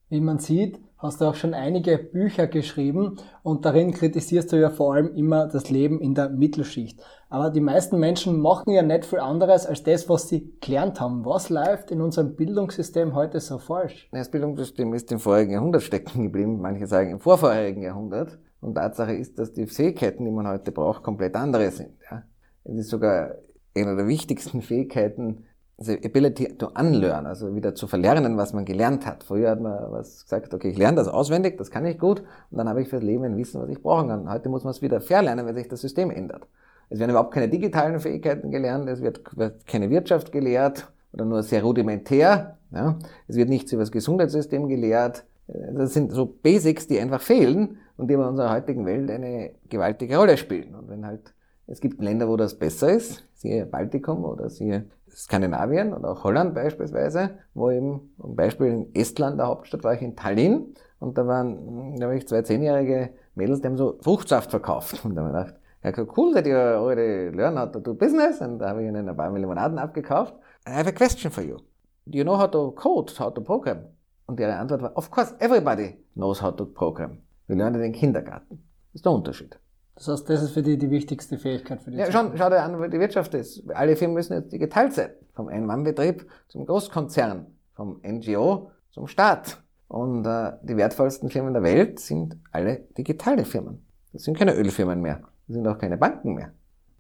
Wie 0.09 0.21
man 0.21 0.39
sieht, 0.39 0.79
hast 0.99 1.21
du 1.21 1.25
auch 1.25 1.35
schon 1.35 1.53
einige 1.53 1.99
Bücher 1.99 2.47
geschrieben 2.47 3.17
und 3.43 3.65
darin 3.65 3.91
kritisierst 3.91 4.53
du 4.53 4.61
ja 4.61 4.71
vor 4.71 4.95
allem 4.95 5.13
immer 5.17 5.49
das 5.49 5.69
Leben 5.69 6.01
in 6.01 6.15
der 6.15 6.29
Mittelschicht. 6.29 7.03
Aber 7.29 7.51
die 7.51 7.61
meisten 7.61 7.99
Menschen 7.99 8.41
machen 8.41 8.71
ja 8.71 8.83
nicht 8.83 9.05
viel 9.05 9.19
anderes 9.19 9.67
als 9.67 9.83
das, 9.83 10.09
was 10.09 10.29
sie 10.29 10.55
gelernt 10.61 11.01
haben. 11.01 11.25
Was 11.25 11.51
läuft 11.51 11.91
in 11.91 12.01
unserem 12.01 12.37
Bildungssystem 12.37 13.17
heute 13.17 13.41
so 13.41 13.59
falsch? 13.59 14.09
Das 14.13 14.31
Bildungssystem 14.31 14.95
ist 14.95 15.11
im 15.11 15.19
vorigen 15.19 15.55
Jahrhundert 15.55 15.83
stecken 15.83 16.23
geblieben, 16.23 16.61
manche 16.61 16.87
sagen 16.87 17.11
im 17.11 17.19
vorvorigen 17.19 17.83
Jahrhundert. 17.83 18.39
Und 18.61 18.75
Tatsache 18.75 19.15
ist, 19.15 19.41
dass 19.41 19.53
die 19.53 19.67
Fähigkeiten, 19.67 20.25
die 20.25 20.31
man 20.31 20.47
heute 20.47 20.71
braucht, 20.71 21.03
komplett 21.03 21.35
andere 21.35 21.73
sind. 21.73 21.95
Ja? 22.09 22.23
Es 22.69 22.79
ist 22.79 22.91
sogar 22.91 23.37
eine 23.77 23.97
der 23.97 24.07
wichtigsten 24.07 24.63
Fähigkeiten, 24.63 25.45
also 25.79 25.93
Ability 25.93 26.57
to 26.57 26.71
unlearn, 26.79 27.27
also 27.27 27.55
wieder 27.55 27.75
zu 27.75 27.87
verlernen, 27.87 28.37
was 28.39 28.55
man 28.55 28.65
gelernt 28.65 29.05
hat. 29.05 29.25
Früher 29.25 29.51
hat 29.51 29.61
man 29.61 29.93
was 29.93 30.23
gesagt, 30.23 30.55
okay, 30.55 30.71
ich 30.71 30.79
lerne 30.79 30.97
das 30.97 31.09
auswendig, 31.09 31.59
das 31.59 31.71
kann 31.71 31.85
ich 31.85 31.99
gut, 31.99 32.21
und 32.51 32.59
dann 32.59 32.69
habe 32.69 32.81
ich 32.81 32.89
fürs 32.89 33.03
Leben 33.03 33.25
ein 33.25 33.37
Wissen, 33.37 33.61
was 33.61 33.69
ich 33.69 33.83
brauchen 33.83 34.09
kann. 34.09 34.31
Heute 34.31 34.49
muss 34.49 34.65
man 34.65 34.71
es 34.71 34.81
wieder 34.81 35.01
verlernen, 35.01 35.45
weil 35.45 35.55
sich 35.55 35.69
das 35.69 35.83
System 35.83 36.11
ändert. 36.11 36.47
Es 36.89 36.99
werden 36.99 37.11
überhaupt 37.11 37.35
keine 37.35 37.49
digitalen 37.49 38.01
Fähigkeiten 38.01 38.51
gelernt, 38.51 38.89
es 38.89 39.03
wird, 39.03 39.37
wird 39.37 39.67
keine 39.67 39.91
Wirtschaft 39.91 40.33
gelehrt 40.33 40.91
oder 41.13 41.25
nur 41.25 41.43
sehr 41.43 41.63
rudimentär. 41.63 42.59
Ja. 42.73 42.99
Es 43.27 43.37
wird 43.37 43.49
nichts 43.49 43.73
über 43.73 43.83
das 43.83 43.91
Gesundheitssystem 43.91 44.69
gelehrt. 44.69 45.25
Das 45.47 45.95
sind 45.95 46.13
so 46.13 46.27
Basics, 46.27 46.87
die 46.87 46.99
einfach 46.99 47.21
fehlen 47.21 47.79
und 47.97 48.09
die 48.09 48.15
in 48.15 48.21
unserer 48.21 48.53
heutigen 48.53 48.85
Welt 48.87 49.11
eine 49.11 49.53
gewaltige 49.69 50.17
Rolle 50.17 50.37
spielen. 50.37 50.75
Und 50.75 50.89
wenn 50.89 51.07
halt, 51.07 51.33
es 51.67 51.81
gibt 51.81 52.01
Länder, 52.01 52.29
wo 52.29 52.37
das 52.37 52.59
besser 52.59 52.93
ist, 52.93 53.25
siehe 53.35 53.67
Baltikum 53.67 54.25
oder 54.25 54.49
siehe 54.49 54.87
Skandinavien 55.11 55.95
oder 55.95 56.11
auch 56.11 56.25
Holland 56.25 56.55
beispielsweise, 56.55 57.39
wo 57.55 57.71
eben, 57.71 58.15
zum 58.21 58.37
Beispiel 58.37 58.67
in 58.67 58.95
Estland, 58.95 59.39
der 59.39 59.47
Hauptstadt, 59.47 59.83
war 59.83 59.95
ich 59.95 60.03
in 60.03 60.15
Tallinn 60.15 60.75
und 60.99 61.19
da 61.19 61.27
waren, 61.27 61.99
habe 62.03 62.17
ich 62.17 62.29
zwei 62.29 62.43
zehnjährige 62.43 63.11
Mädels, 63.35 63.61
die 63.61 63.69
haben 63.69 63.77
so 63.77 63.99
Fruchtsaft 64.01 64.51
verkauft. 64.51 65.05
Und 65.05 65.15
da 65.15 65.23
habe 65.23 65.31
ich 65.31 65.47
gedacht, 65.47 65.99
ja, 65.99 66.15
cool 66.17 66.35
that 66.35 66.47
you 66.47 66.55
already 66.55 67.37
learn 67.37 67.59
how 67.59 67.71
to 67.71 67.81
do 67.81 67.95
business. 67.95 68.41
Und 68.41 68.59
da 68.59 68.71
habe 68.71 68.83
ich 68.83 68.89
ihnen 68.89 69.09
ein 69.09 69.17
paar 69.17 69.33
Limonaden 69.33 69.79
abgekauft. 69.79 70.35
I 70.67 70.73
have 70.73 70.89
a 70.89 70.93
question 70.93 71.31
for 71.31 71.45
you. 71.45 71.59
Do 72.07 72.19
you 72.19 72.25
know 72.25 72.39
how 72.39 72.51
to 72.51 72.73
code, 72.73 73.13
how 73.19 73.33
to 73.33 73.41
program? 73.41 73.87
Und 74.27 74.41
ihre 74.41 74.57
Antwort 74.57 74.83
war, 74.83 74.97
of 74.97 75.11
course, 75.11 75.35
everybody 75.39 75.97
knows 76.15 76.43
how 76.43 76.55
to 76.55 76.65
program. 76.65 77.19
Wir 77.47 77.57
lernen 77.57 77.81
den 77.81 77.93
Kindergarten. 77.93 78.63
Das 78.93 79.01
ist 79.01 79.05
der 79.05 79.13
Unterschied. 79.13 79.61
Das 79.97 80.09
heißt, 80.09 80.29
das 80.29 80.43
ist 80.43 80.51
für 80.53 80.63
die 80.63 80.77
die 80.77 80.91
wichtigste 80.91 81.39
Fähigkeit 81.39 81.81
für 81.81 81.91
die 81.91 81.97
Ja, 81.97 82.13
schon, 82.13 82.33
schau 82.37 82.51
dir 82.51 82.63
an, 82.63 82.81
wie 82.81 82.89
die 82.89 83.01
Wirtschaft 83.01 83.33
ist. 83.35 83.69
Alle 83.71 83.97
Firmen 83.97 84.15
müssen 84.15 84.35
jetzt 84.35 84.53
digital 84.53 84.93
sein. 84.93 85.11
Vom 85.35 85.49
Ein-Mann-Betrieb 85.49 86.27
zum 86.49 86.67
Großkonzern, 86.67 87.47
vom 87.75 88.01
NGO 88.07 88.71
zum 88.91 89.07
Staat. 89.09 89.63
Und 89.89 90.27
äh, 90.27 90.53
die 90.63 90.77
wertvollsten 90.77 91.31
Firmen 91.31 91.55
der 91.55 91.63
Welt 91.63 91.99
sind 91.99 92.37
alle 92.53 92.81
digitale 92.99 93.45
Firmen. 93.45 93.87
Das 94.13 94.25
sind 94.25 94.37
keine 94.37 94.55
Ölfirmen 94.55 95.01
mehr. 95.01 95.21
Das 95.47 95.55
sind 95.55 95.67
auch 95.67 95.79
keine 95.79 95.97
Banken 95.97 96.35
mehr. 96.35 96.53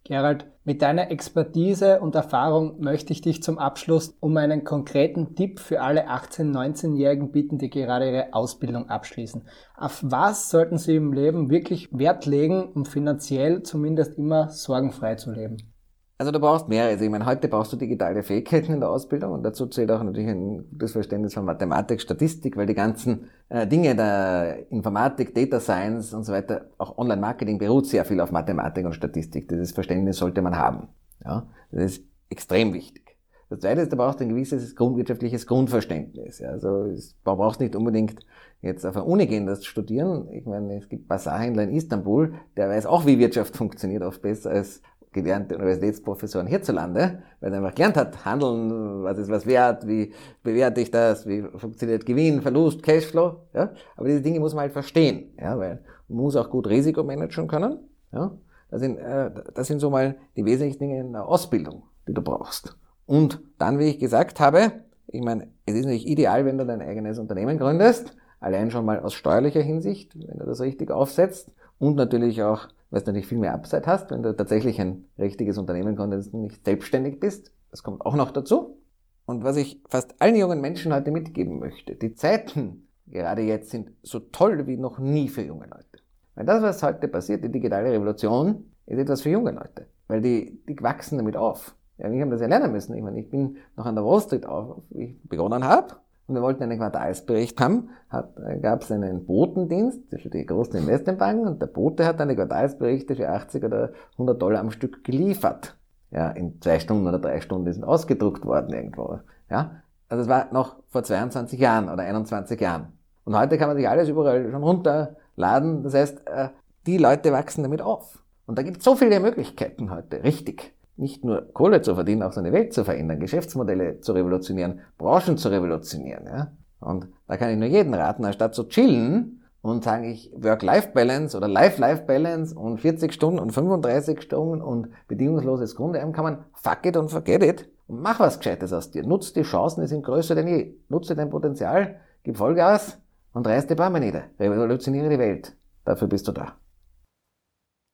Gerald, 0.06 0.46
mit 0.62 0.82
deiner 0.82 1.10
Expertise 1.10 2.00
und 2.00 2.14
Erfahrung 2.14 2.80
möchte 2.80 3.12
ich 3.12 3.22
dich 3.22 3.42
zum 3.42 3.58
Abschluss 3.58 4.16
um 4.20 4.36
einen 4.36 4.62
konkreten 4.62 5.34
Tipp 5.34 5.58
für 5.58 5.80
alle 5.80 6.08
18-, 6.08 6.52
19-Jährigen 6.52 7.32
bitten, 7.32 7.58
die 7.58 7.70
gerade 7.70 8.08
ihre 8.08 8.32
Ausbildung 8.32 8.88
abschließen. 8.88 9.48
Auf 9.76 10.00
was 10.04 10.48
sollten 10.48 10.78
sie 10.78 10.94
im 10.94 11.12
Leben 11.12 11.50
wirklich 11.50 11.88
Wert 11.92 12.25
legen, 12.25 12.72
um 12.72 12.84
finanziell 12.84 13.64
zumindest 13.64 14.16
immer 14.16 14.48
sorgenfrei 14.48 15.16
zu 15.16 15.32
leben? 15.32 15.75
Also 16.18 16.32
du 16.32 16.40
brauchst 16.40 16.68
mehrere. 16.68 16.92
Also 16.92 17.04
ich 17.04 17.11
meine, 17.11 17.26
heute 17.26 17.46
brauchst 17.49 17.73
du 17.75 17.76
digitale 17.76 18.23
Fähigkeiten 18.23 18.73
in 18.73 18.80
der 18.80 18.88
Ausbildung 18.88 19.32
und 19.32 19.43
dazu 19.43 19.67
zählt 19.67 19.91
auch 19.91 20.02
natürlich 20.02 20.30
ein 20.30 20.67
gutes 20.71 20.93
Verständnis 20.93 21.34
von 21.34 21.45
Mathematik, 21.45 22.00
Statistik, 22.00 22.56
weil 22.56 22.67
die 22.67 22.75
ganzen 22.75 23.28
äh, 23.50 23.67
Dinge 23.67 23.95
der 23.95 24.71
Informatik, 24.71 25.34
Data 25.34 25.60
Science 25.60 26.14
und 26.14 26.25
so 26.25 26.32
weiter, 26.32 26.71
auch 26.78 26.97
Online-Marketing 26.97 27.58
beruht 27.58 27.86
sehr 27.86 28.06
viel 28.06 28.21
auf 28.21 28.32
Mathematik 28.32 28.86
und 28.86 28.95
Statistik. 28.95 29.49
Dieses 29.49 29.73
Verständnis 29.73 30.17
sollte 30.17 30.41
man 30.41 30.56
haben. 30.56 30.88
Ja, 31.23 31.47
das 31.71 31.84
ist 31.84 32.04
extrem 32.30 32.73
wichtig. 32.73 33.02
Das 33.49 33.60
Zweite 33.60 33.82
ist, 33.82 33.93
du 33.93 33.97
brauchst 33.97 34.21
ein 34.21 34.30
gewisses 34.30 34.75
grundwirtschaftliches 34.75 35.47
Grundverständnis. 35.47 36.41
Ja, 36.41 36.49
also 36.49 36.86
du 36.86 37.00
brauchst 37.25 37.60
nicht 37.60 37.76
unbedingt 37.76 38.26
jetzt 38.60 38.84
auf 38.84 38.97
eine 38.97 39.04
Uni 39.04 39.26
gehen, 39.26 39.47
das 39.47 39.64
studieren. 39.64 40.28
Ich 40.32 40.47
meine, 40.47 40.78
es 40.78 40.88
gibt 40.88 41.06
Basarhändler 41.08 41.64
in 41.64 41.71
Istanbul, 41.71 42.34
der 42.56 42.71
weiß 42.71 42.86
auch, 42.86 43.06
wie 43.06 43.19
Wirtschaft 43.19 43.56
funktioniert, 43.56 44.02
oft 44.02 44.23
besser 44.23 44.50
als 44.50 44.82
gelernte 45.23 45.57
Universitätsprofessoren 45.57 46.47
hierzulande, 46.47 47.23
weil 47.41 47.52
er 47.52 47.59
einfach 47.59 47.75
gelernt 47.75 47.97
hat, 47.97 48.25
handeln, 48.25 49.02
was 49.02 49.19
ist 49.19 49.31
was 49.31 49.47
wert, 49.47 49.87
wie 49.87 50.13
bewerte 50.43 50.81
ich 50.81 50.91
das, 50.91 51.26
wie 51.26 51.43
funktioniert 51.57 52.05
Gewinn, 52.05 52.43
Verlust, 52.43 52.83
Cashflow, 52.83 53.41
ja. 53.55 53.71
Aber 53.97 54.09
diese 54.09 54.21
Dinge 54.21 54.41
muss 54.41 54.55
man 54.55 54.63
halt 54.63 54.73
verstehen, 54.73 55.35
ja, 55.41 55.59
weil 55.59 55.81
man 56.09 56.19
muss 56.19 56.37
auch 56.37 56.50
gut 56.50 56.69
Risiko 56.69 57.02
managen 57.02 57.49
können, 57.49 57.79
ja. 58.13 58.33
Das 58.71 58.81
sind, 58.81 58.99
äh, 58.99 59.31
das 59.55 59.67
sind 59.67 59.81
so 59.81 59.91
mal 59.91 60.17
die 60.37 60.45
wesentlichen 60.45 60.79
Dinge 60.79 61.00
in 61.00 61.13
der 61.13 61.26
Ausbildung, 61.26 61.85
die 62.07 62.15
du 62.15 62.23
brauchst. 62.23 62.76
Und 63.07 63.41
dann, 63.59 63.79
wie 63.79 63.91
ich 63.91 63.99
gesagt 63.99 64.41
habe, 64.41 64.73
ich 65.07 65.23
meine, 65.23 65.49
es 65.65 65.75
ist 65.75 65.85
natürlich 65.85 66.09
ideal, 66.09 66.45
wenn 66.45 66.59
du 66.59 66.67
dein 66.67 66.83
eigenes 66.83 67.19
Unternehmen 67.19 67.59
gründest, 67.59 68.17
allein 68.41 68.71
schon 68.71 68.85
mal 68.85 69.00
aus 69.00 69.15
steuerlicher 69.15 69.63
Hinsicht, 69.63 70.15
wenn 70.19 70.39
du 70.39 70.45
das 70.45 70.61
richtig 70.61 70.91
aufsetzt 70.91 71.52
und 71.79 71.97
natürlich 71.97 72.43
auch 72.43 72.69
weil 72.90 73.00
du 73.00 73.06
natürlich 73.06 73.26
viel 73.26 73.38
mehr 73.38 73.54
Upside 73.54 73.86
hast, 73.86 74.10
wenn 74.10 74.22
du 74.22 74.34
tatsächlich 74.34 74.80
ein 74.80 75.04
richtiges 75.18 75.58
Unternehmen 75.58 75.96
gründest 75.96 76.32
und 76.32 76.42
nicht 76.42 76.64
selbstständig 76.64 77.20
bist. 77.20 77.52
Das 77.70 77.82
kommt 77.82 78.04
auch 78.04 78.14
noch 78.14 78.30
dazu. 78.30 78.78
Und 79.26 79.42
was 79.42 79.56
ich 79.56 79.82
fast 79.88 80.14
allen 80.20 80.36
jungen 80.36 80.60
Menschen 80.60 80.94
heute 80.94 81.10
mitgeben 81.10 81.58
möchte, 81.58 81.96
die 81.96 82.14
Zeiten 82.14 82.88
gerade 83.06 83.42
jetzt 83.42 83.70
sind 83.70 83.90
so 84.02 84.20
toll 84.20 84.66
wie 84.66 84.76
noch 84.76 84.99
nie 84.99 85.28
für 85.28 85.42
junge 85.42 85.66
Leute. 85.66 86.02
Weil 86.34 86.44
das, 86.44 86.62
was 86.62 86.82
heute 86.82 87.08
passiert, 87.08 87.44
die 87.44 87.50
digitale 87.50 87.90
Revolution, 87.90 88.70
ist 88.86 88.99
etwas 88.99 89.22
für 89.22 89.30
junge 89.30 89.52
Leute. 89.52 89.86
Weil 90.06 90.20
die, 90.20 90.60
die 90.68 90.80
wachsen 90.82 91.18
damit 91.18 91.36
auf. 91.36 91.75
Ja, 91.99 92.10
wir 92.10 92.20
haben 92.20 92.30
das 92.30 92.40
ja 92.40 92.46
lernen 92.46 92.72
müssen. 92.72 92.94
Ich 92.94 93.02
meine, 93.02 93.18
ich 93.18 93.30
bin 93.30 93.56
noch 93.76 93.86
an 93.86 93.94
der 93.94 94.04
Wall 94.04 94.20
Street 94.20 94.46
auf, 94.46 94.82
wie 94.90 95.04
ich 95.04 95.28
begonnen 95.28 95.64
habe 95.64 95.96
und 96.26 96.34
wir 96.34 96.43
wollten 96.43 96.62
einen 96.62 96.78
Quartalsbericht 96.78 97.60
haben, 97.60 97.91
äh, 98.10 98.58
gab 98.58 98.82
es 98.82 98.91
einen 98.91 99.26
Botendienst 99.26 100.00
für 100.10 100.28
die 100.28 100.45
großen 100.45 100.75
Investmentbanken 100.78 101.47
und 101.47 101.62
der 101.62 101.67
Bote 101.67 102.04
hat 102.04 102.21
eine 102.21 102.34
Quartalsberichte 102.34 103.15
für 103.17 103.28
80 103.28 103.65
oder 103.65 103.93
100 104.12 104.41
Dollar 104.41 104.60
am 104.60 104.71
Stück 104.71 105.04
geliefert. 105.04 105.76
Ja, 106.10 106.30
in 106.30 106.60
zwei 106.60 106.78
Stunden 106.78 107.06
oder 107.06 107.19
drei 107.19 107.41
Stunden 107.41 107.73
sind 107.73 107.84
ausgedruckt 107.84 108.45
worden 108.45 108.73
irgendwo. 108.75 109.21
Ja, 109.50 109.82
also 110.08 110.23
es 110.23 110.28
war 110.28 110.52
noch 110.52 110.76
vor 110.89 111.02
22 111.02 111.58
Jahren 111.58 111.89
oder 111.89 112.04
21 112.04 112.60
Jahren. 112.60 112.93
Und 113.25 113.36
heute 113.36 113.58
kann 113.58 113.69
man 113.69 113.76
sich 113.76 113.89
alles 113.89 114.08
überall 114.08 114.50
schon 114.50 114.62
runterladen. 114.62 115.82
Das 115.82 115.95
heißt, 115.95 116.26
äh, 116.28 116.49
die 116.86 116.99
Leute 116.99 117.32
wachsen 117.32 117.65
damit 117.65 117.82
auf. 117.82 118.23
Und 118.47 118.56
da 118.56 118.62
gibt 118.62 118.78
es 118.78 118.84
so 118.84 118.95
viele 118.95 119.19
Möglichkeiten 119.19 119.91
heute, 119.91 120.23
richtig 120.23 120.75
nicht 120.97 121.25
nur 121.25 121.52
Kohle 121.52 121.82
zu 121.82 121.95
verdienen, 121.95 122.23
auch 122.23 122.32
seine 122.32 122.52
Welt 122.52 122.73
zu 122.73 122.85
verändern, 122.85 123.21
Geschäftsmodelle 123.21 124.00
zu 124.00 124.13
revolutionieren, 124.13 124.80
Branchen 124.99 125.37
zu 125.37 125.49
revolutionieren. 125.49 126.26
Ja? 126.26 126.52
Und 126.80 127.09
da 127.26 127.37
kann 127.37 127.50
ich 127.50 127.59
nur 127.59 127.69
jeden 127.69 127.95
raten, 127.95 128.25
anstatt 128.25 128.54
zu 128.54 128.65
chillen 128.65 129.43
und 129.63 129.85
sagen 129.85 130.04
ich 130.04 130.32
Work-Life-Balance 130.37 131.37
oder 131.37 131.49
Life-Life-Balance 131.49 132.54
und 132.54 132.80
40 132.80 133.13
Stunden 133.13 133.39
und 133.39 133.52
35 133.52 134.23
Stunden 134.23 134.63
und 134.63 134.89
bedingungsloses 135.09 135.75
Grundeinkommen, 135.75 136.39
fuck 136.54 136.87
it 136.87 136.97
und 136.97 137.11
forget 137.11 137.43
it 137.43 137.69
und 137.89 138.00
mach 138.00 138.21
was 138.21 138.39
Gescheites 138.39 138.73
aus 138.73 138.91
dir. 138.91 139.04
Nutz 139.04 139.32
die 139.32 139.43
Chancen, 139.43 139.82
die 139.82 139.89
sind 139.89 140.04
größer 140.04 140.35
denn 140.35 140.49
je. 140.49 140.75
Nutze 140.89 141.15
dein 141.15 141.30
Potenzial, 141.30 141.97
gib 142.23 142.37
Vollgas 142.37 142.99
und 143.32 143.47
reiß 143.47 143.67
die 143.67 143.75
Bäume 143.75 144.00
nieder. 144.00 144.25
Revolutioniere 144.39 145.09
die 145.09 145.19
Welt. 145.19 145.56
Dafür 145.85 146.09
bist 146.09 146.26
du 146.28 146.32
da. 146.32 146.54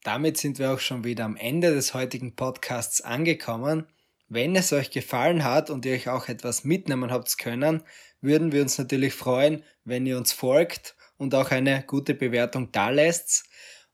Damit 0.03 0.37
sind 0.37 0.59
wir 0.59 0.73
auch 0.73 0.81
schon 0.81 1.05
wieder 1.05 1.25
am 1.25 1.37
Ende 1.37 1.73
des 1.73 1.95
heutigen 1.95 2.35
Podcasts 2.35 3.01
angekommen. 3.03 3.87
Wenn 4.29 4.57
es 4.57 4.73
euch 4.73 4.91
gefallen 4.91 5.45
hat 5.45 5.71
und 5.71 5.87
ihr 5.87 5.95
euch 5.95 6.09
auch 6.09 6.29
etwas 6.29 6.65
mitnehmen 6.65 7.13
habt 7.13 7.39
können, 7.39 7.85
würden 8.21 8.51
wir 8.51 8.63
uns 8.63 8.79
natürlich 8.79 9.15
freuen, 9.15 9.63
wenn 9.85 10.05
ihr 10.07 10.17
uns 10.17 10.33
folgt 10.33 10.97
und 11.19 11.35
auch 11.37 11.53
eine 11.53 11.85
gute 11.87 12.15
Bewertung 12.15 12.73
da 12.73 12.91
lässt. 12.91 13.45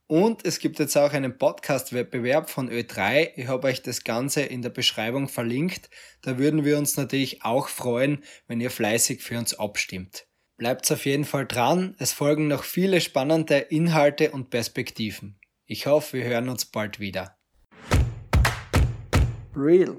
Und 0.06 0.46
es 0.46 0.60
gibt 0.60 0.78
jetzt 0.78 0.96
auch 0.96 1.12
einen 1.12 1.36
Podcast-Wettbewerb 1.36 2.48
von 2.48 2.70
Ö3. 2.70 3.32
Ich 3.36 3.48
habe 3.48 3.66
euch 3.66 3.82
das 3.82 4.02
Ganze 4.02 4.40
in 4.40 4.62
der 4.62 4.70
Beschreibung 4.70 5.28
verlinkt. 5.28 5.90
Da 6.22 6.38
würden 6.38 6.64
wir 6.64 6.78
uns 6.78 6.96
natürlich 6.96 7.44
auch 7.44 7.68
freuen, 7.68 8.24
wenn 8.46 8.62
ihr 8.62 8.70
fleißig 8.70 9.22
für 9.22 9.36
uns 9.36 9.58
abstimmt. 9.58 10.26
Bleibt 10.56 10.90
auf 10.90 11.04
jeden 11.04 11.26
Fall 11.26 11.46
dran. 11.46 11.94
Es 11.98 12.12
folgen 12.12 12.48
noch 12.48 12.64
viele 12.64 13.02
spannende 13.02 13.58
Inhalte 13.58 14.30
und 14.30 14.48
Perspektiven. 14.48 15.37
Ich 15.70 15.84
hoffe, 15.84 16.16
wir 16.16 16.24
hören 16.24 16.48
uns 16.48 16.64
bald 16.64 16.98
wieder. 16.98 17.36
Real 19.54 19.98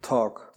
Talk 0.00 0.51